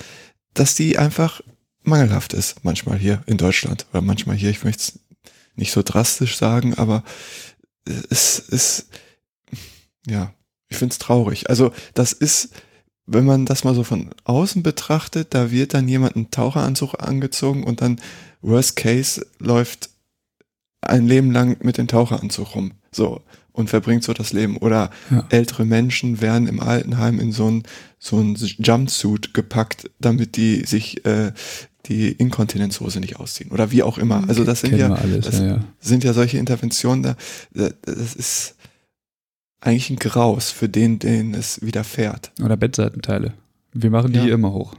[0.54, 1.40] dass die einfach
[1.82, 3.86] mangelhaft ist, manchmal hier in Deutschland.
[3.92, 4.98] Oder manchmal hier, ich möchte es
[5.56, 7.02] nicht so drastisch sagen, aber
[8.10, 8.88] es ist,
[10.06, 10.32] ja,
[10.68, 11.48] ich finde es traurig.
[11.48, 12.50] Also, das ist,
[13.06, 17.64] wenn man das mal so von außen betrachtet, da wird dann jemand einen Taucheranzug angezogen
[17.64, 17.98] und dann
[18.42, 19.88] Worst Case läuft
[20.80, 22.72] ein Leben lang mit dem Taucheranzug rum.
[22.92, 23.22] So.
[23.52, 24.56] Und verbringt so das Leben.
[24.58, 25.26] Oder ja.
[25.30, 27.64] ältere Menschen werden im Altenheim in so ein,
[27.98, 31.32] so ein Jumpsuit gepackt, damit die sich äh,
[31.86, 33.50] die Inkontinenzhose nicht ausziehen.
[33.50, 34.28] Oder wie auch immer.
[34.28, 37.16] Also das sind ja, alles, das ja, ja, sind ja solche Interventionen da.
[37.82, 38.54] Das ist
[39.60, 42.30] eigentlich ein Graus für den, den es widerfährt.
[42.42, 43.34] Oder Bettseitenteile.
[43.72, 44.74] Wir machen die immer hoch.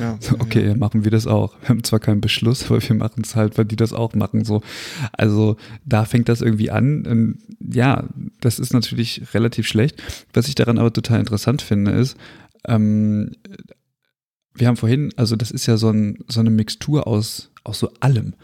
[0.00, 0.76] Ja, okay, ja.
[0.76, 1.60] machen wir das auch.
[1.60, 4.44] Wir haben zwar keinen Beschluss, aber wir machen es halt, weil die das auch machen.
[4.44, 4.62] So,
[5.12, 7.06] also da fängt das irgendwie an.
[7.06, 8.04] Und ja,
[8.40, 10.02] das ist natürlich relativ schlecht.
[10.32, 12.16] Was ich daran aber total interessant finde, ist,
[12.66, 13.32] ähm,
[14.54, 17.92] wir haben vorhin, also das ist ja so, ein, so eine Mixtur aus, aus so
[18.00, 18.34] allem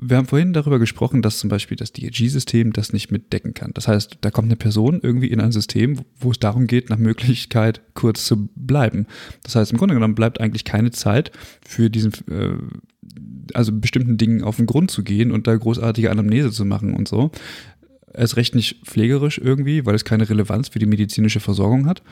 [0.00, 3.72] wir haben vorhin darüber gesprochen, dass zum Beispiel das DRG-System das nicht mitdecken kann.
[3.74, 6.98] Das heißt, da kommt eine Person irgendwie in ein System, wo es darum geht, nach
[6.98, 9.06] Möglichkeit kurz zu bleiben.
[9.42, 11.32] Das heißt, im Grunde genommen bleibt eigentlich keine Zeit
[11.66, 12.54] für diesen, äh,
[13.54, 17.08] also bestimmten Dingen auf den Grund zu gehen und da großartige Anamnese zu machen und
[17.08, 17.32] so.
[18.12, 22.02] Er ist recht nicht pflegerisch irgendwie, weil es keine Relevanz für die medizinische Versorgung hat.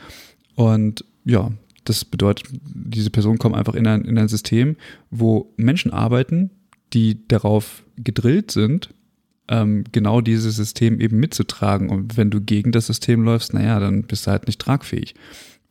[0.56, 1.52] Und ja,
[1.84, 4.76] das bedeutet, diese Person kommt einfach in ein, in ein System,
[5.10, 6.50] wo Menschen arbeiten,
[6.92, 8.94] die darauf gedrillt sind,
[9.48, 11.90] ähm, genau dieses System eben mitzutragen.
[11.90, 15.14] Und wenn du gegen das System läufst, naja, dann bist du halt nicht tragfähig.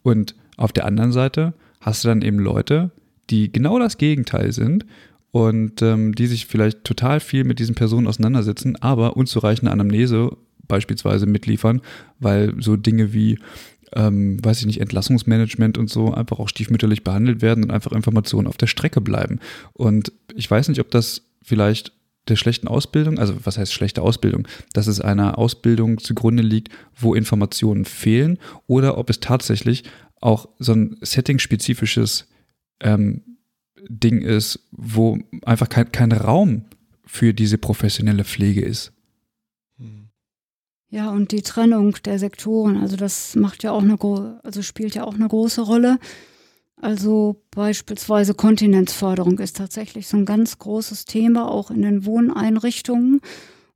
[0.02, 2.92] Und auf der anderen Seite hast du dann eben Leute,
[3.30, 4.86] die genau das Gegenteil sind
[5.32, 10.32] und ähm, die sich vielleicht total viel mit diesen Personen auseinandersetzen, aber unzureichende Anamnese
[10.68, 11.82] beispielsweise mitliefern,
[12.20, 13.40] weil so Dinge wie
[13.96, 18.48] ähm, weiß ich nicht, Entlassungsmanagement und so einfach auch stiefmütterlich behandelt werden und einfach Informationen
[18.48, 19.40] auf der Strecke bleiben.
[19.74, 21.94] Und ich weiß nicht, ob das vielleicht
[22.28, 27.14] der schlechten Ausbildung, also was heißt schlechte Ausbildung, dass es einer Ausbildung zugrunde liegt, wo
[27.14, 29.84] Informationen fehlen oder ob es tatsächlich
[30.22, 32.28] auch so ein setting-spezifisches
[32.82, 33.22] ähm,
[33.88, 36.66] Ding ist, wo einfach kein, kein Raum
[37.06, 38.92] für diese professionelle Pflege ist.
[40.96, 43.98] Ja, und die Trennung der Sektoren, also das macht ja auch eine,
[44.44, 46.00] also spielt ja auch eine große Rolle.
[46.80, 53.20] Also beispielsweise Kontinenzförderung ist tatsächlich so ein ganz großes Thema, auch in den Wohneinrichtungen.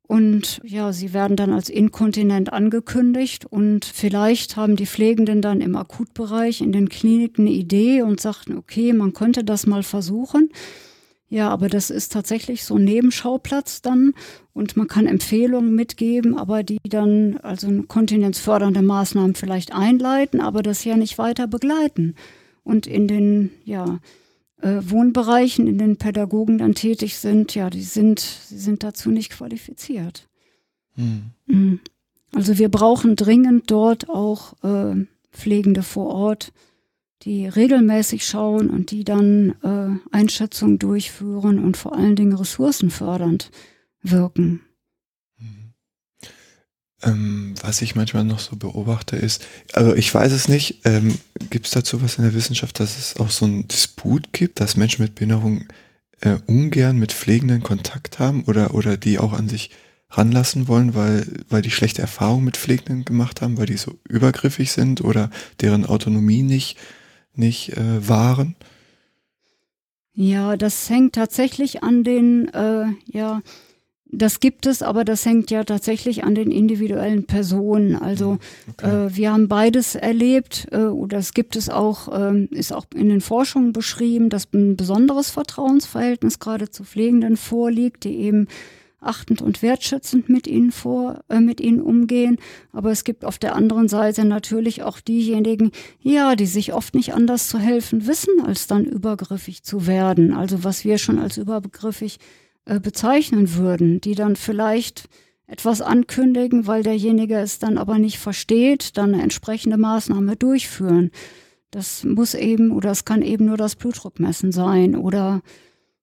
[0.03, 5.75] Und ja, sie werden dann als inkontinent angekündigt und vielleicht haben die Pflegenden dann im
[5.75, 10.51] Akutbereich in den Kliniken eine Idee und sagten, okay, man könnte das mal versuchen.
[11.29, 14.13] Ja, aber das ist tatsächlich so ein Nebenschauplatz dann
[14.53, 20.83] und man kann Empfehlungen mitgeben, aber die dann also kontinenzfördernde Maßnahmen vielleicht einleiten, aber das
[20.83, 22.15] ja nicht weiter begleiten.
[22.63, 23.99] Und in den ja,
[24.61, 29.31] äh, Wohnbereichen, in den Pädagogen dann tätig sind, ja, die sind, sie sind dazu nicht
[29.31, 30.27] qualifiziert.
[30.95, 31.21] Hm.
[31.45, 31.79] Mhm.
[32.33, 36.51] Also wir brauchen dringend dort auch äh, Pflegende vor Ort,
[37.23, 43.51] die regelmäßig schauen und die dann äh, Einschätzungen durchführen und vor allen Dingen ressourcenfördernd
[44.01, 44.61] wirken.
[45.37, 45.73] Mhm.
[47.03, 51.17] Ähm, was ich manchmal noch so beobachte ist, also ich weiß es nicht, ähm,
[51.49, 54.77] gibt es dazu was in der Wissenschaft, dass es auch so einen Disput gibt, dass
[54.77, 55.65] Menschen mit Behinderung
[56.21, 59.71] äh, ungern mit Pflegenden Kontakt haben oder, oder die auch an sich
[60.09, 64.71] ranlassen wollen, weil, weil die schlechte Erfahrungen mit Pflegenden gemacht haben, weil die so übergriffig
[64.71, 65.29] sind oder
[65.61, 66.77] deren Autonomie nicht
[67.39, 68.55] nicht äh, wahren?
[70.13, 73.41] Ja, das hängt tatsächlich an den, äh, ja,
[74.11, 77.95] das gibt es, aber das hängt ja tatsächlich an den individuellen Personen.
[77.95, 78.39] Also hm,
[78.71, 79.05] okay.
[79.05, 83.09] äh, wir haben beides erlebt äh, oder es gibt es auch, äh, ist auch in
[83.09, 88.47] den Forschungen beschrieben, dass ein besonderes Vertrauensverhältnis gerade zu Pflegenden vorliegt, die eben
[89.01, 92.37] achtend und wertschätzend mit ihnen vor, äh, mit ihnen umgehen.
[92.71, 95.71] Aber es gibt auf der anderen Seite natürlich auch diejenigen,
[96.01, 100.33] ja, die sich oft nicht anders zu helfen wissen, als dann übergriffig zu werden.
[100.33, 102.19] Also was wir schon als übergriffig
[102.65, 105.09] äh, bezeichnen würden, die dann vielleicht
[105.47, 111.11] etwas ankündigen, weil derjenige es dann aber nicht versteht, dann eine entsprechende Maßnahme durchführen.
[111.71, 115.41] Das muss eben oder es kann eben nur das Blutdruckmessen sein oder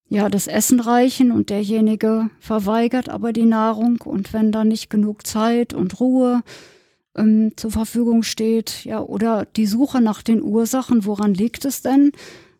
[0.09, 5.27] ja, das Essen reichen und derjenige verweigert aber die Nahrung und wenn da nicht genug
[5.27, 6.43] Zeit und Ruhe
[7.17, 12.13] ähm, zur Verfügung steht, ja, oder die Suche nach den Ursachen, woran liegt es denn?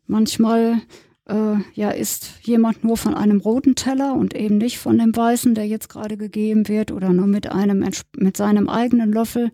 [0.07, 0.81] Manchmal
[1.27, 5.55] äh, ja, isst jemand nur von einem roten Teller und eben nicht von dem weißen,
[5.55, 9.51] der jetzt gerade gegeben wird oder nur mit einem, mit seinem eigenen Löffel,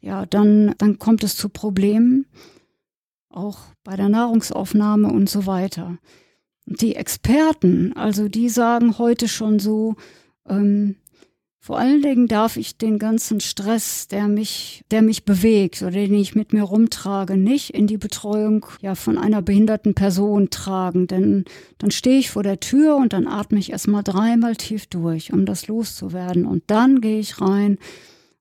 [0.00, 2.26] ja, dann, dann kommt es zu Problemen,
[3.28, 5.98] auch bei der Nahrungsaufnahme und so weiter.
[6.66, 9.94] Die Experten, also die sagen heute schon so,
[10.48, 10.96] ähm,
[11.66, 16.14] vor allen Dingen darf ich den ganzen Stress, der mich, der mich bewegt oder den
[16.14, 21.08] ich mit mir rumtrage, nicht in die Betreuung ja von einer behinderten Person tragen.
[21.08, 21.44] Denn
[21.78, 25.44] dann stehe ich vor der Tür und dann atme ich erstmal dreimal tief durch, um
[25.44, 26.46] das loszuwerden.
[26.46, 27.78] Und dann gehe ich rein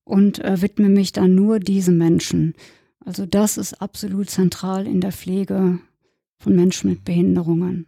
[0.04, 2.54] und äh, widme mich dann nur diesem Menschen.
[3.04, 5.80] Also das ist absolut zentral in der Pflege
[6.38, 7.88] von Menschen mit Behinderungen.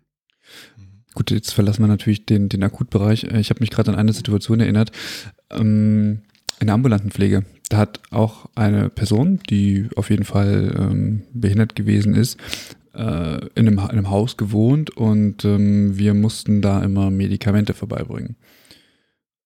[1.18, 3.24] Gut, jetzt verlassen wir natürlich den, den Akutbereich.
[3.24, 4.91] Äh, ich habe mich gerade an eine Situation erinnert.
[5.49, 6.20] Ähm,
[6.59, 7.43] in der ambulanten Pflege.
[7.70, 12.39] Da hat auch eine Person, die auf jeden Fall ähm, behindert gewesen ist,
[12.93, 18.36] äh, in, einem, in, einem, Haus gewohnt und ähm, wir mussten da immer Medikamente vorbeibringen.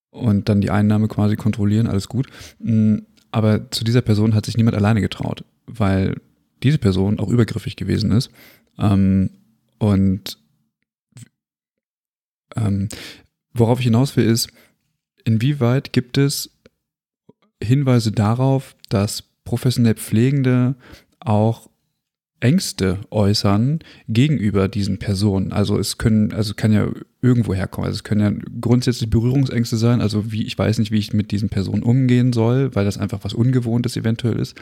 [0.09, 2.27] Und dann die Einnahme quasi kontrollieren, alles gut.
[2.59, 2.97] Mm,
[3.31, 6.15] aber zu dieser Person hat sich niemand alleine getraut, weil
[6.63, 8.29] diese Person auch übergriffig gewesen ist.
[8.77, 9.29] Ähm,
[9.79, 10.40] und
[12.55, 12.89] ähm,
[13.53, 14.49] worauf ich hinaus will, ist,
[15.25, 16.49] inwieweit gibt es
[17.63, 20.75] Hinweise darauf, dass professionell Pflegende
[21.19, 21.69] auch
[22.41, 23.79] Ängste äußern
[24.09, 25.51] gegenüber diesen Personen.
[25.51, 26.87] Also es können, also kann ja
[27.21, 27.85] irgendwo herkommen.
[27.85, 30.01] Also es können ja grundsätzlich Berührungsängste sein.
[30.01, 33.19] Also wie, ich weiß nicht, wie ich mit diesen Personen umgehen soll, weil das einfach
[33.21, 34.57] was Ungewohntes eventuell ist.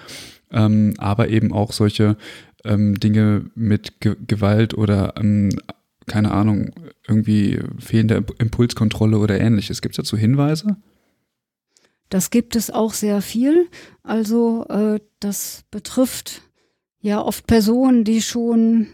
[0.51, 2.17] Ähm, aber eben auch solche
[2.65, 5.49] ähm, Dinge mit Ge Gewalt oder ähm,
[6.09, 6.71] keine Ahnung,
[7.07, 9.81] irgendwie fehlende Impulskontrolle oder ähnliches.
[9.81, 10.75] Gibt es dazu Hinweise?
[12.09, 13.67] Das gibt es auch sehr viel.
[14.03, 16.41] Also äh, das betrifft
[16.99, 18.87] ja oft Personen, die schon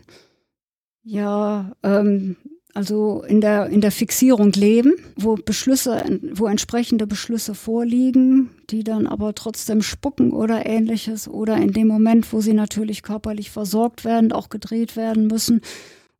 [1.01, 2.36] ja ähm,
[2.74, 6.03] also in der in der Fixierung leben, wo Beschlüsse,
[6.34, 12.32] wo entsprechende Beschlüsse vorliegen, die dann aber trotzdem spucken oder ähnliches oder in dem Moment,
[12.34, 15.61] wo sie natürlich körperlich versorgt werden, auch gedreht werden müssen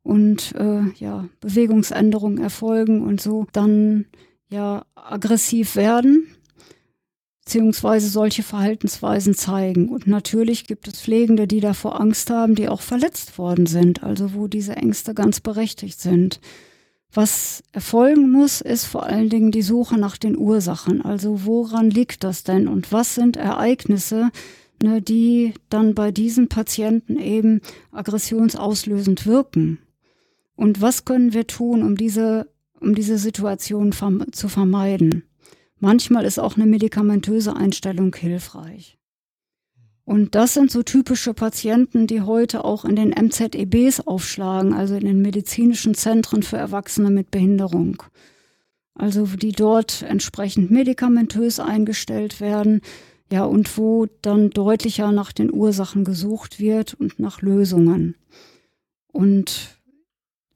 [0.06, 4.06] und äh, ja, Bewegungsänderungen erfolgen und so dann
[4.48, 6.28] ja aggressiv werden
[7.46, 9.88] beziehungsweise solche Verhaltensweisen zeigen.
[9.88, 14.34] Und natürlich gibt es Pflegende, die davor Angst haben, die auch verletzt worden sind, also
[14.34, 16.40] wo diese Ängste ganz berechtigt sind.
[17.14, 21.02] Was erfolgen muss, ist vor allen Dingen die Suche nach den Ursachen.
[21.02, 24.30] Also woran liegt das denn und was sind Ereignisse,
[24.82, 27.60] ne, die dann bei diesen Patienten eben
[27.92, 29.78] aggressionsauslösend wirken?
[30.56, 32.48] Und was können wir tun, um diese,
[32.80, 35.24] um diese Situation zu vermeiden?
[35.78, 38.98] Manchmal ist auch eine medikamentöse Einstellung hilfreich.
[40.04, 45.04] Und das sind so typische Patienten, die heute auch in den MZEBs aufschlagen, also in
[45.04, 48.02] den medizinischen Zentren für Erwachsene mit Behinderung.
[48.94, 52.80] Also die dort entsprechend medikamentös eingestellt werden,
[53.30, 58.14] ja, und wo dann deutlicher nach den Ursachen gesucht wird und nach Lösungen.
[59.10, 59.75] Und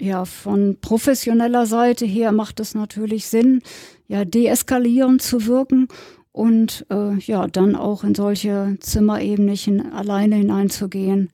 [0.01, 3.63] ja, von professioneller Seite her macht es natürlich Sinn,
[4.09, 5.89] ja, deeskalierend zu wirken
[6.33, 11.31] und äh, ja, dann auch in solche Zimmer eben nicht in, alleine hineinzugehen.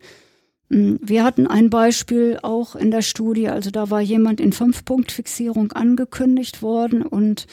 [0.71, 5.73] Hm, wir hatten ein Beispiel auch in der Studie, also da war jemand in Fünf-Punkt-Fixierung
[5.73, 7.47] angekündigt worden und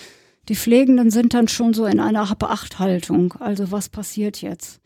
[0.49, 3.35] die Pflegenden sind dann schon so in einer Hab-Acht-Haltung.
[3.39, 4.81] Also was passiert jetzt?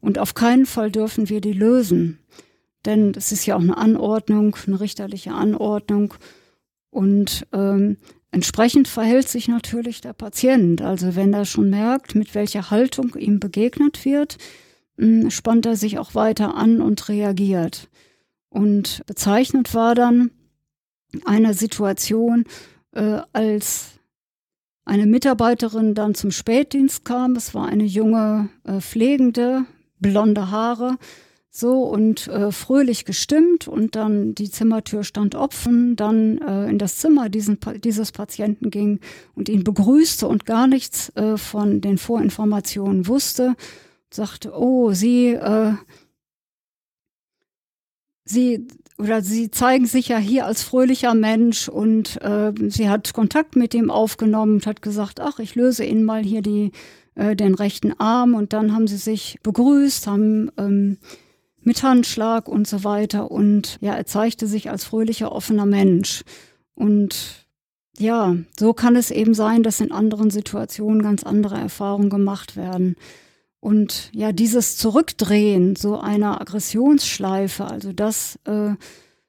[0.00, 2.18] Und auf keinen Fall dürfen wir die lösen.
[2.86, 6.14] Denn es ist ja auch eine Anordnung, eine richterliche Anordnung.
[6.90, 7.98] Und ähm,
[8.30, 10.80] entsprechend verhält sich natürlich der Patient.
[10.80, 14.38] Also wenn er schon merkt, mit welcher Haltung ihm begegnet wird,
[14.96, 17.88] hm, spannt er sich auch weiter an und reagiert.
[18.48, 20.30] Und bezeichnet war dann
[21.24, 22.44] eine Situation,
[22.92, 23.96] äh, als
[24.84, 27.36] eine Mitarbeiterin dann zum Spätdienst kam.
[27.36, 29.66] Es war eine junge äh, Pflegende,
[29.98, 30.96] blonde Haare,
[31.56, 36.98] so und äh, fröhlich gestimmt und dann die Zimmertür stand offen, dann äh, in das
[36.98, 39.00] Zimmer diesen, dieses Patienten ging
[39.34, 43.54] und ihn begrüßte und gar nichts äh, von den Vorinformationen wusste,
[44.12, 45.72] sagte, oh, Sie, äh,
[48.24, 48.66] Sie
[48.98, 53.74] oder Sie zeigen sich ja hier als fröhlicher Mensch und äh, sie hat Kontakt mit
[53.74, 56.72] ihm aufgenommen und hat gesagt, ach, ich löse Ihnen mal hier die,
[57.14, 58.34] äh, den rechten Arm.
[58.34, 60.98] Und dann haben sie sich begrüßt, haben ähm,
[61.66, 63.30] mit Handschlag und so weiter.
[63.30, 66.22] Und ja, er zeigte sich als fröhlicher, offener Mensch.
[66.74, 67.46] Und
[67.98, 72.94] ja, so kann es eben sein, dass in anderen Situationen ganz andere Erfahrungen gemacht werden.
[73.58, 78.74] Und ja, dieses Zurückdrehen so einer Aggressionsschleife, also das äh,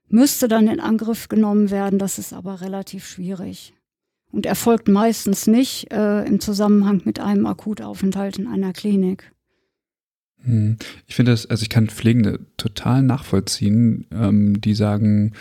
[0.07, 1.97] müsste dann in Angriff genommen werden.
[1.97, 3.73] Das ist aber relativ schwierig
[4.31, 9.31] und erfolgt meistens nicht äh, im Zusammenhang mit einem Akutaufenthalt in einer Klinik.
[10.47, 10.77] Hm.
[11.07, 15.33] Ich finde das, also ich kann Pflegende total nachvollziehen, ähm, die sagen,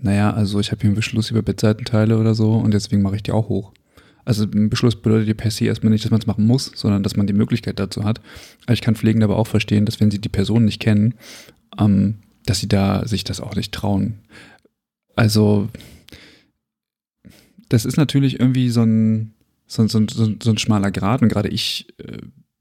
[0.00, 3.22] naja, also ich habe hier einen Beschluss über Bettseitenteile oder so und deswegen mache ich
[3.22, 3.72] die auch hoch.
[4.24, 7.02] Also ein Beschluss bedeutet ja per se erstmal nicht, dass man es machen muss, sondern
[7.02, 8.20] dass man die Möglichkeit dazu hat.
[8.64, 11.14] Aber ich kann Pflegende aber auch verstehen, dass wenn sie die Person nicht kennen,
[11.78, 12.16] ähm,
[12.46, 14.14] dass sie da sich das auch nicht trauen.
[15.14, 15.68] Also
[17.68, 19.32] das ist natürlich irgendwie so ein,
[19.66, 22.18] so, so, so, so ein schmaler Grad und gerade ich äh,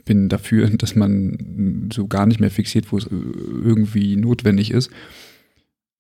[0.07, 4.89] bin dafür, dass man so gar nicht mehr fixiert, wo es irgendwie notwendig ist.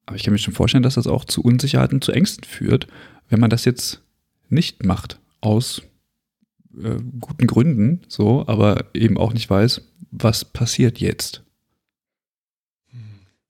[0.05, 2.87] Aber ich kann mir schon vorstellen, dass das auch zu Unsicherheiten, zu Ängsten führt,
[3.29, 4.01] wenn man das jetzt
[4.49, 5.81] nicht macht, aus
[6.81, 9.81] äh, guten Gründen, so, aber eben auch nicht weiß,
[10.11, 11.43] was passiert jetzt.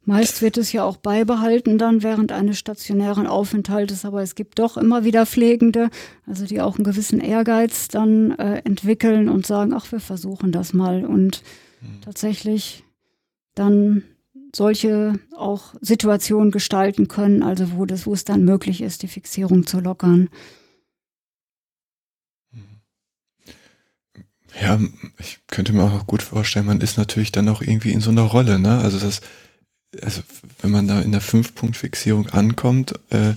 [0.08, 4.78] Meist wird es ja auch beibehalten dann während eines stationären Aufenthaltes, aber es gibt doch
[4.78, 5.90] immer wieder Pflegende,
[6.26, 10.72] also die auch einen gewissen Ehrgeiz dann äh, entwickeln und sagen, ach, wir versuchen das
[10.72, 11.44] mal und
[11.82, 12.00] mhm.
[12.00, 12.86] tatsächlich
[13.54, 14.04] dann
[14.56, 19.68] solche auch Situationen gestalten können, also wo das, wo es dann möglich ist, die Fixierung
[19.68, 20.30] zu lockern.
[24.62, 24.80] Ja,
[25.20, 28.22] ich könnte mir auch gut vorstellen, man ist natürlich dann auch irgendwie in so einer
[28.22, 28.78] Rolle, ne?
[28.78, 29.20] Also das
[30.02, 30.22] also
[30.62, 33.34] wenn man da in der Fünf-Punkt-Fixierung ankommt äh,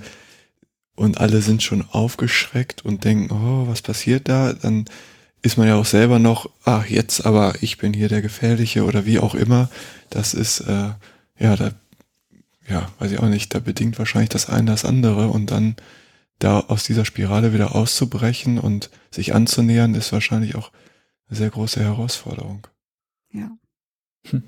[0.94, 4.86] und alle sind schon aufgeschreckt und denken, oh, was passiert da, dann
[5.42, 9.06] ist man ja auch selber noch, ach jetzt, aber ich bin hier der Gefährliche oder
[9.06, 9.70] wie auch immer.
[10.10, 10.90] Das ist, äh,
[11.38, 11.72] ja, da,
[12.68, 15.76] ja, weiß ich auch nicht, da bedingt wahrscheinlich das eine das andere und dann
[16.38, 20.72] da aus dieser Spirale wieder auszubrechen und sich anzunähern, ist wahrscheinlich auch
[21.28, 22.66] eine sehr große Herausforderung.
[23.32, 23.50] Ja.
[24.28, 24.42] Hm.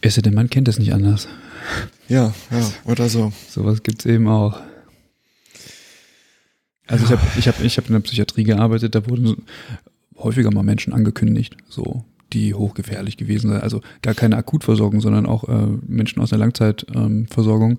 [0.00, 1.28] Es denn, man kennt es nicht anders.
[2.08, 3.32] Ja, ja, oder so.
[3.48, 4.60] Sowas gibt es eben auch.
[6.86, 9.44] Also ich habe ich hab, ich hab in der Psychiatrie gearbeitet, da wurden
[10.16, 13.62] häufiger mal Menschen angekündigt, so die hochgefährlich gewesen sind.
[13.62, 17.72] Also gar keine Akutversorgung, sondern auch äh, Menschen aus der Langzeitversorgung.
[17.72, 17.78] Ähm,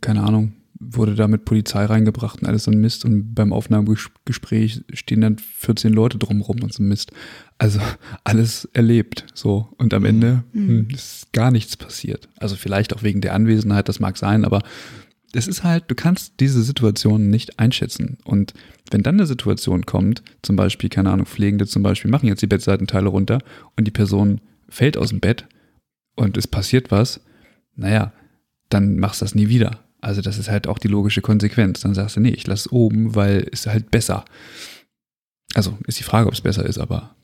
[0.00, 3.04] keine Ahnung, wurde da mit Polizei reingebracht und alles so ein Mist.
[3.04, 7.12] Und beim Aufnahmegespräch stehen dann 14 Leute drumrum und so ein Mist.
[7.58, 7.80] Also
[8.24, 9.68] alles erlebt so.
[9.76, 10.68] Und am Ende mhm.
[10.68, 12.28] Hm, ist gar nichts passiert.
[12.38, 14.62] Also vielleicht auch wegen der Anwesenheit, das mag sein, aber
[15.32, 18.18] es ist halt, du kannst diese Situation nicht einschätzen.
[18.24, 18.54] Und
[18.90, 22.46] wenn dann eine Situation kommt, zum Beispiel, keine Ahnung, Pflegende zum Beispiel machen jetzt die
[22.46, 23.40] Bettseitenteile runter
[23.76, 25.46] und die Person fällt aus dem Bett
[26.14, 27.20] und es passiert was,
[27.76, 28.12] naja,
[28.70, 29.80] dann machst du das nie wieder.
[30.00, 31.80] Also das ist halt auch die logische Konsequenz.
[31.80, 34.24] Dann sagst du, nee, ich lasse oben, weil es halt besser.
[35.54, 37.16] Also ist die Frage, ob es besser ist, aber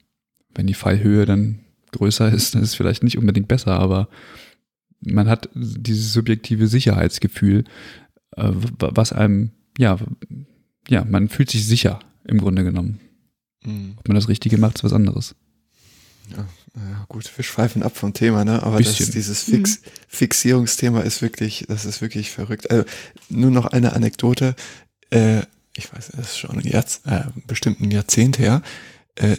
[0.55, 1.60] wenn die Fallhöhe dann
[1.92, 4.09] größer ist, dann ist es vielleicht nicht unbedingt besser, aber
[5.01, 7.64] man hat dieses subjektive Sicherheitsgefühl,
[8.36, 9.98] äh, was einem, ja,
[10.88, 13.01] ja, man fühlt sich sicher im Grunde genommen.
[13.64, 13.94] Mhm.
[13.96, 15.34] Ob man das Richtige macht, ist was anderes.
[16.30, 16.46] Ja,
[16.76, 18.62] ja, gut, wir schweifen ab vom Thema, ne?
[18.64, 19.90] Aber das, dieses Fix, mhm.
[20.09, 22.70] Fixierungsthema ist wirklich, das ist wirklich verrückt.
[22.70, 22.84] Also,
[23.28, 24.56] nur noch eine Anekdote.
[25.10, 25.42] Äh,
[25.76, 28.62] ich weiß, das ist schon ein Jahr, äh, bestimmt ein Jahrzehnt her.
[29.14, 29.36] Äh,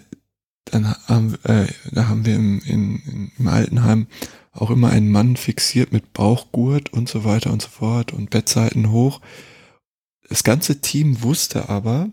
[0.66, 4.08] dann haben, äh, da haben wir im, in, im Altenheim
[4.52, 8.92] auch immer einen Mann fixiert mit Bauchgurt und so weiter und so fort und Bettseiten
[8.92, 9.20] hoch.
[10.30, 12.10] Das ganze Team wusste aber,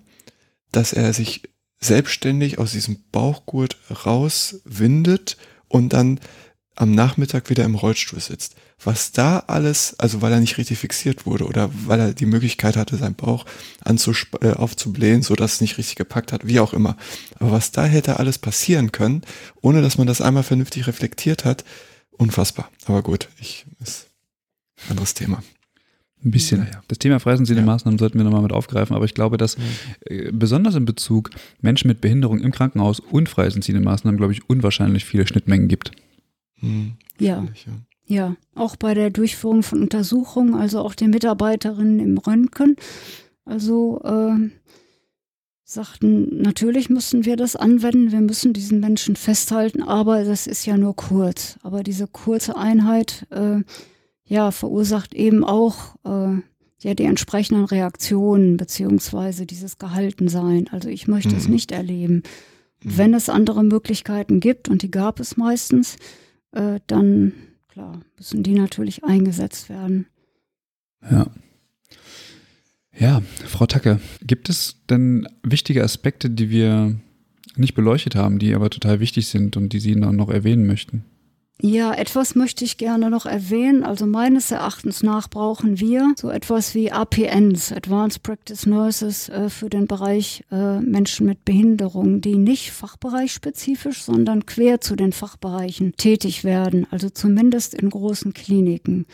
[0.72, 1.42] dass er sich
[1.84, 5.36] selbstständig aus diesem Bauchgurt rauswindet
[5.68, 6.20] und dann
[6.74, 8.56] am Nachmittag wieder im Rollstuhl sitzt.
[8.82, 12.76] Was da alles, also weil er nicht richtig fixiert wurde oder weil er die Möglichkeit
[12.76, 13.44] hatte, seinen Bauch
[13.84, 16.96] äh, aufzublähen, so dass es nicht richtig gepackt hat, wie auch immer.
[17.38, 19.22] Aber was da hätte alles passieren können,
[19.60, 21.64] ohne dass man das einmal vernünftig reflektiert hat,
[22.10, 22.70] unfassbar.
[22.86, 24.08] Aber gut, ich, ist
[24.88, 25.42] anderes Thema.
[26.24, 26.60] Ein bisschen.
[26.60, 26.82] Naja.
[26.88, 27.66] Das Thema freisensende ja.
[27.66, 29.62] Maßnahmen sollten wir nochmal mit aufgreifen, aber ich glaube, dass mhm.
[30.06, 31.30] äh, besonders in Bezug
[31.60, 35.92] Menschen mit Behinderung im Krankenhaus und freisenziehende Maßnahmen, glaube ich, unwahrscheinlich viele Schnittmengen gibt.
[36.60, 36.92] Mhm.
[37.18, 37.44] Ja.
[37.66, 37.72] ja.
[38.04, 42.76] Ja, auch bei der Durchführung von Untersuchungen, also auch den Mitarbeiterinnen im Röntgen.
[43.46, 44.50] Also äh,
[45.64, 50.76] sagten, natürlich müssen wir das anwenden, wir müssen diesen Menschen festhalten, aber das ist ja
[50.76, 51.58] nur kurz.
[51.62, 53.60] Aber diese kurze Einheit äh,
[54.32, 56.40] ja, verursacht eben auch äh,
[56.80, 60.68] ja die entsprechenden Reaktionen beziehungsweise dieses Gehaltensein.
[60.72, 61.36] Also ich möchte mhm.
[61.36, 62.22] es nicht erleben.
[62.82, 62.96] Mhm.
[62.96, 65.96] Wenn es andere Möglichkeiten gibt, und die gab es meistens,
[66.52, 67.34] äh, dann
[67.68, 70.06] klar, müssen die natürlich eingesetzt werden.
[71.02, 71.26] Ja.
[72.98, 76.96] Ja, Frau Tacke, gibt es denn wichtige Aspekte, die wir
[77.56, 81.04] nicht beleuchtet haben, die aber total wichtig sind und die Sie noch erwähnen möchten?
[81.60, 83.84] Ja, etwas möchte ich gerne noch erwähnen.
[83.84, 89.70] Also meines Erachtens nach brauchen wir so etwas wie APNs, Advanced Practice Nurses, äh, für
[89.70, 96.42] den Bereich äh, Menschen mit Behinderung, die nicht fachbereichspezifisch, sondern quer zu den Fachbereichen tätig
[96.42, 99.06] werden, also zumindest in großen Kliniken,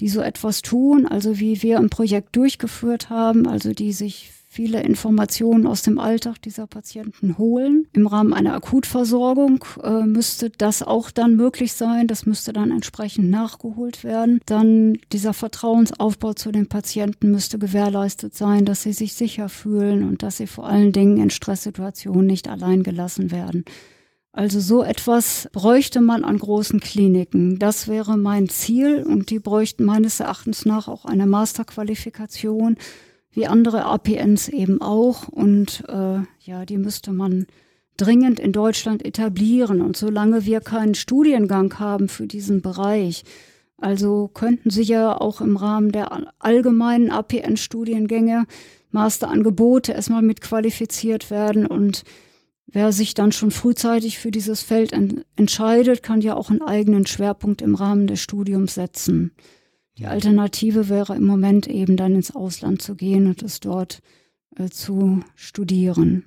[0.00, 4.82] die so etwas tun, also wie wir ein Projekt durchgeführt haben, also die sich viele
[4.82, 7.88] Informationen aus dem Alltag dieser Patienten holen.
[7.92, 12.06] Im Rahmen einer Akutversorgung äh, müsste das auch dann möglich sein.
[12.06, 14.40] Das müsste dann entsprechend nachgeholt werden.
[14.46, 20.22] Dann dieser Vertrauensaufbau zu den Patienten müsste gewährleistet sein, dass sie sich sicher fühlen und
[20.22, 23.64] dass sie vor allen Dingen in Stresssituationen nicht allein gelassen werden.
[24.30, 27.58] Also so etwas bräuchte man an großen Kliniken.
[27.58, 32.76] Das wäre mein Ziel und die bräuchten meines Erachtens nach auch eine Masterqualifikation
[33.34, 35.28] wie andere APNs eben auch.
[35.28, 37.46] Und äh, ja, die müsste man
[37.96, 39.80] dringend in Deutschland etablieren.
[39.80, 43.24] Und solange wir keinen Studiengang haben für diesen Bereich,
[43.78, 48.46] also könnten Sie ja auch im Rahmen der allgemeinen APN-Studiengänge
[48.92, 52.04] Masterangebote erstmal mit qualifiziert werden und
[52.66, 57.06] Wer sich dann schon frühzeitig für dieses Feld en entscheidet, kann ja auch einen eigenen
[57.06, 59.30] Schwerpunkt im Rahmen des Studiums setzen.
[59.98, 64.00] Die Alternative wäre im Moment eben dann ins Ausland zu gehen und es dort
[64.56, 66.24] äh, zu studieren.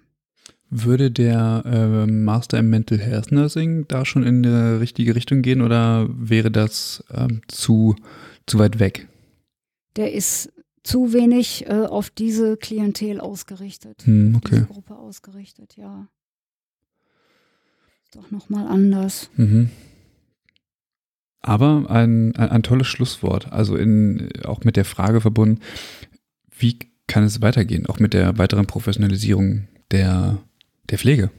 [0.69, 5.61] Würde der äh, Master im Mental Health Nursing da schon in die richtige Richtung gehen
[5.61, 7.95] oder wäre das ähm, zu,
[8.45, 9.07] zu weit weg?
[9.95, 10.51] Der ist
[10.83, 14.55] zu wenig äh, auf diese Klientel ausgerichtet, hm, okay.
[14.55, 16.07] diese Gruppe ausgerichtet, ja.
[18.03, 19.29] Ist doch nochmal anders.
[19.35, 19.69] Mhm.
[21.41, 25.61] Aber ein, ein, ein, tolles Schlusswort, also in, auch mit der Frage verbunden,
[26.57, 30.39] wie kann es weitergehen, auch mit der weiteren Professionalisierung der,
[30.89, 31.31] der Pflege.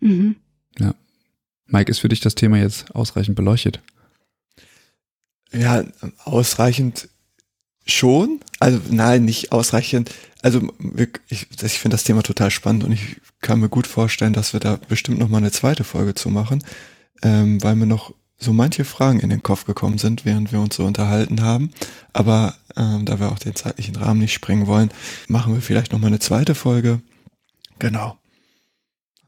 [0.00, 0.36] Mhm.
[0.78, 0.94] Ja.
[1.66, 3.80] Mike, ist für dich das Thema jetzt ausreichend beleuchtet?
[5.52, 5.84] Ja,
[6.24, 7.08] ausreichend
[7.86, 8.40] schon.
[8.60, 10.10] Also nein, nicht ausreichend.
[10.42, 10.72] Also
[11.28, 14.60] ich, ich finde das Thema total spannend und ich kann mir gut vorstellen, dass wir
[14.60, 16.62] da bestimmt noch mal eine zweite Folge zu machen,
[17.22, 20.76] ähm, weil mir noch so manche Fragen in den Kopf gekommen sind, während wir uns
[20.76, 21.70] so unterhalten haben.
[22.12, 24.90] Aber ähm, da wir auch den zeitlichen Rahmen nicht sprengen wollen,
[25.28, 27.00] machen wir vielleicht noch mal eine zweite Folge.
[27.78, 28.18] Genau.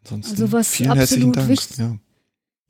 [0.04, 1.48] Ansonsten also was vielen herzlichen Dank.
[1.48, 1.96] Wichtig, ja.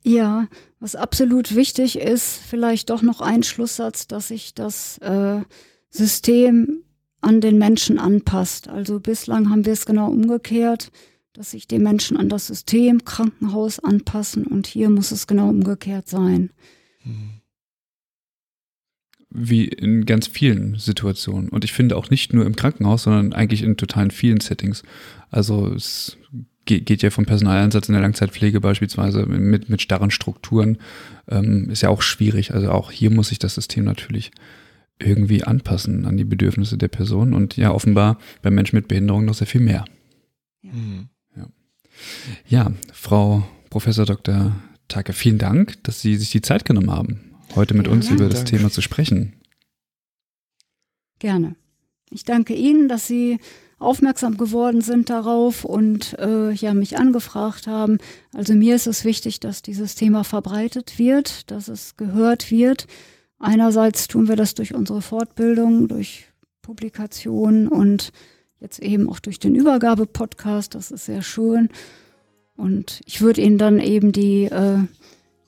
[0.03, 0.47] ja,
[0.79, 5.41] was absolut wichtig ist, vielleicht doch noch ein Schlusssatz, dass sich das äh,
[5.89, 6.83] System
[7.21, 8.67] an den Menschen anpasst.
[8.67, 10.91] Also bislang haben wir es genau umgekehrt
[11.37, 16.09] dass sich die Menschen an das System Krankenhaus anpassen und hier muss es genau umgekehrt
[16.09, 16.49] sein.
[19.29, 21.49] Wie in ganz vielen Situationen.
[21.49, 24.81] Und ich finde auch nicht nur im Krankenhaus, sondern eigentlich in totalen vielen Settings.
[25.29, 26.17] Also es
[26.65, 30.79] geht ja vom Personaleinsatz in der Langzeitpflege beispielsweise mit, mit starren Strukturen,
[31.27, 32.51] ähm, ist ja auch schwierig.
[32.51, 34.31] Also auch hier muss sich das System natürlich
[34.97, 39.35] irgendwie anpassen an die Bedürfnisse der Person und ja, offenbar bei Menschen mit Behinderung noch
[39.35, 39.85] sehr viel mehr.
[40.63, 40.73] Ja.
[40.73, 41.09] Mhm.
[42.47, 44.53] Ja, Frau Professor Dr.
[44.87, 48.29] Tage, vielen Dank, dass Sie sich die Zeit genommen haben, heute mit ja, uns über
[48.29, 49.33] das Thema zu sprechen.
[51.19, 51.55] Gerne.
[52.09, 53.39] Ich danke Ihnen, dass Sie
[53.79, 57.99] aufmerksam geworden sind darauf und äh, ja mich angefragt haben.
[58.33, 62.87] Also mir ist es wichtig, dass dieses Thema verbreitet wird, dass es gehört wird.
[63.39, 66.25] Einerseits tun wir das durch unsere Fortbildung, durch
[66.63, 68.11] Publikationen und
[68.59, 71.69] Jetzt eben auch durch den Übergabe-Podcast, das ist sehr schön.
[72.55, 74.79] Und ich würde Ihnen dann eben die, äh,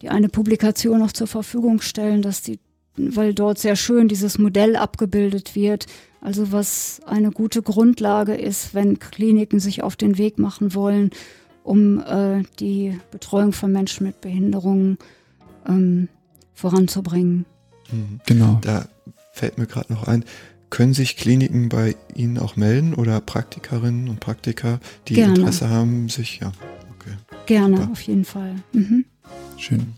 [0.01, 2.59] die eine Publikation noch zur Verfügung stellen, dass die,
[2.95, 5.87] weil dort sehr schön dieses Modell abgebildet wird.
[6.21, 11.09] Also was eine gute Grundlage ist, wenn Kliniken sich auf den Weg machen wollen,
[11.63, 14.99] um äh, die Betreuung von Menschen mit Behinderungen
[15.67, 16.09] ähm,
[16.53, 17.45] voranzubringen.
[17.91, 18.21] Mhm.
[18.25, 18.59] Genau.
[18.61, 18.87] Da
[19.33, 20.25] fällt mir gerade noch ein,
[20.69, 25.35] können sich Kliniken bei Ihnen auch melden oder Praktikerinnen und Praktiker, die Gerne.
[25.35, 26.51] Interesse haben, sich, ja.
[26.97, 27.15] Okay.
[27.45, 27.91] Gerne, Super.
[27.91, 28.55] auf jeden Fall.
[28.73, 29.05] Mhm.
[29.57, 29.93] Schön.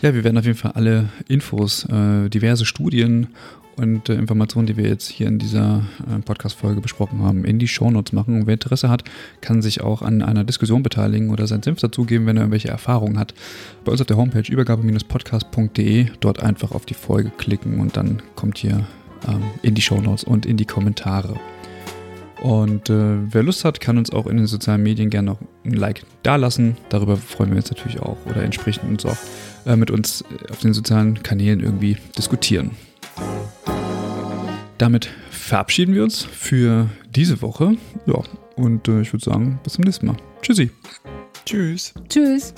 [0.00, 3.28] Ja, wir werden auf jeden Fall alle Infos, äh, diverse Studien
[3.76, 7.68] und äh, Informationen, die wir jetzt hier in dieser äh, Podcast-Folge besprochen haben, in die
[7.68, 8.40] Shownotes machen.
[8.40, 9.04] Und wer Interesse hat,
[9.40, 13.18] kann sich auch an einer Diskussion beteiligen oder seinen Senf dazugeben, wenn er irgendwelche Erfahrungen
[13.18, 13.34] hat.
[13.84, 18.58] Bei uns auf der Homepage übergabe-podcast.de, dort einfach auf die Folge klicken und dann kommt
[18.58, 18.86] hier
[19.28, 21.34] ähm, in die Shownotes und in die Kommentare.
[22.42, 25.72] Und äh, wer Lust hat, kann uns auch in den sozialen Medien gerne noch ein
[25.72, 26.76] Like dalassen.
[26.90, 29.16] Darüber freuen wir uns natürlich auch oder entsprechend uns auch
[29.64, 32.72] äh, mit uns auf den sozialen Kanälen irgendwie diskutieren.
[34.76, 37.76] Damit verabschieden wir uns für diese Woche.
[38.06, 38.22] Ja,
[38.56, 40.16] und äh, ich würde sagen, bis zum nächsten Mal.
[40.42, 40.70] Tschüssi.
[41.46, 41.94] Tschüss.
[42.08, 42.54] Tschüss.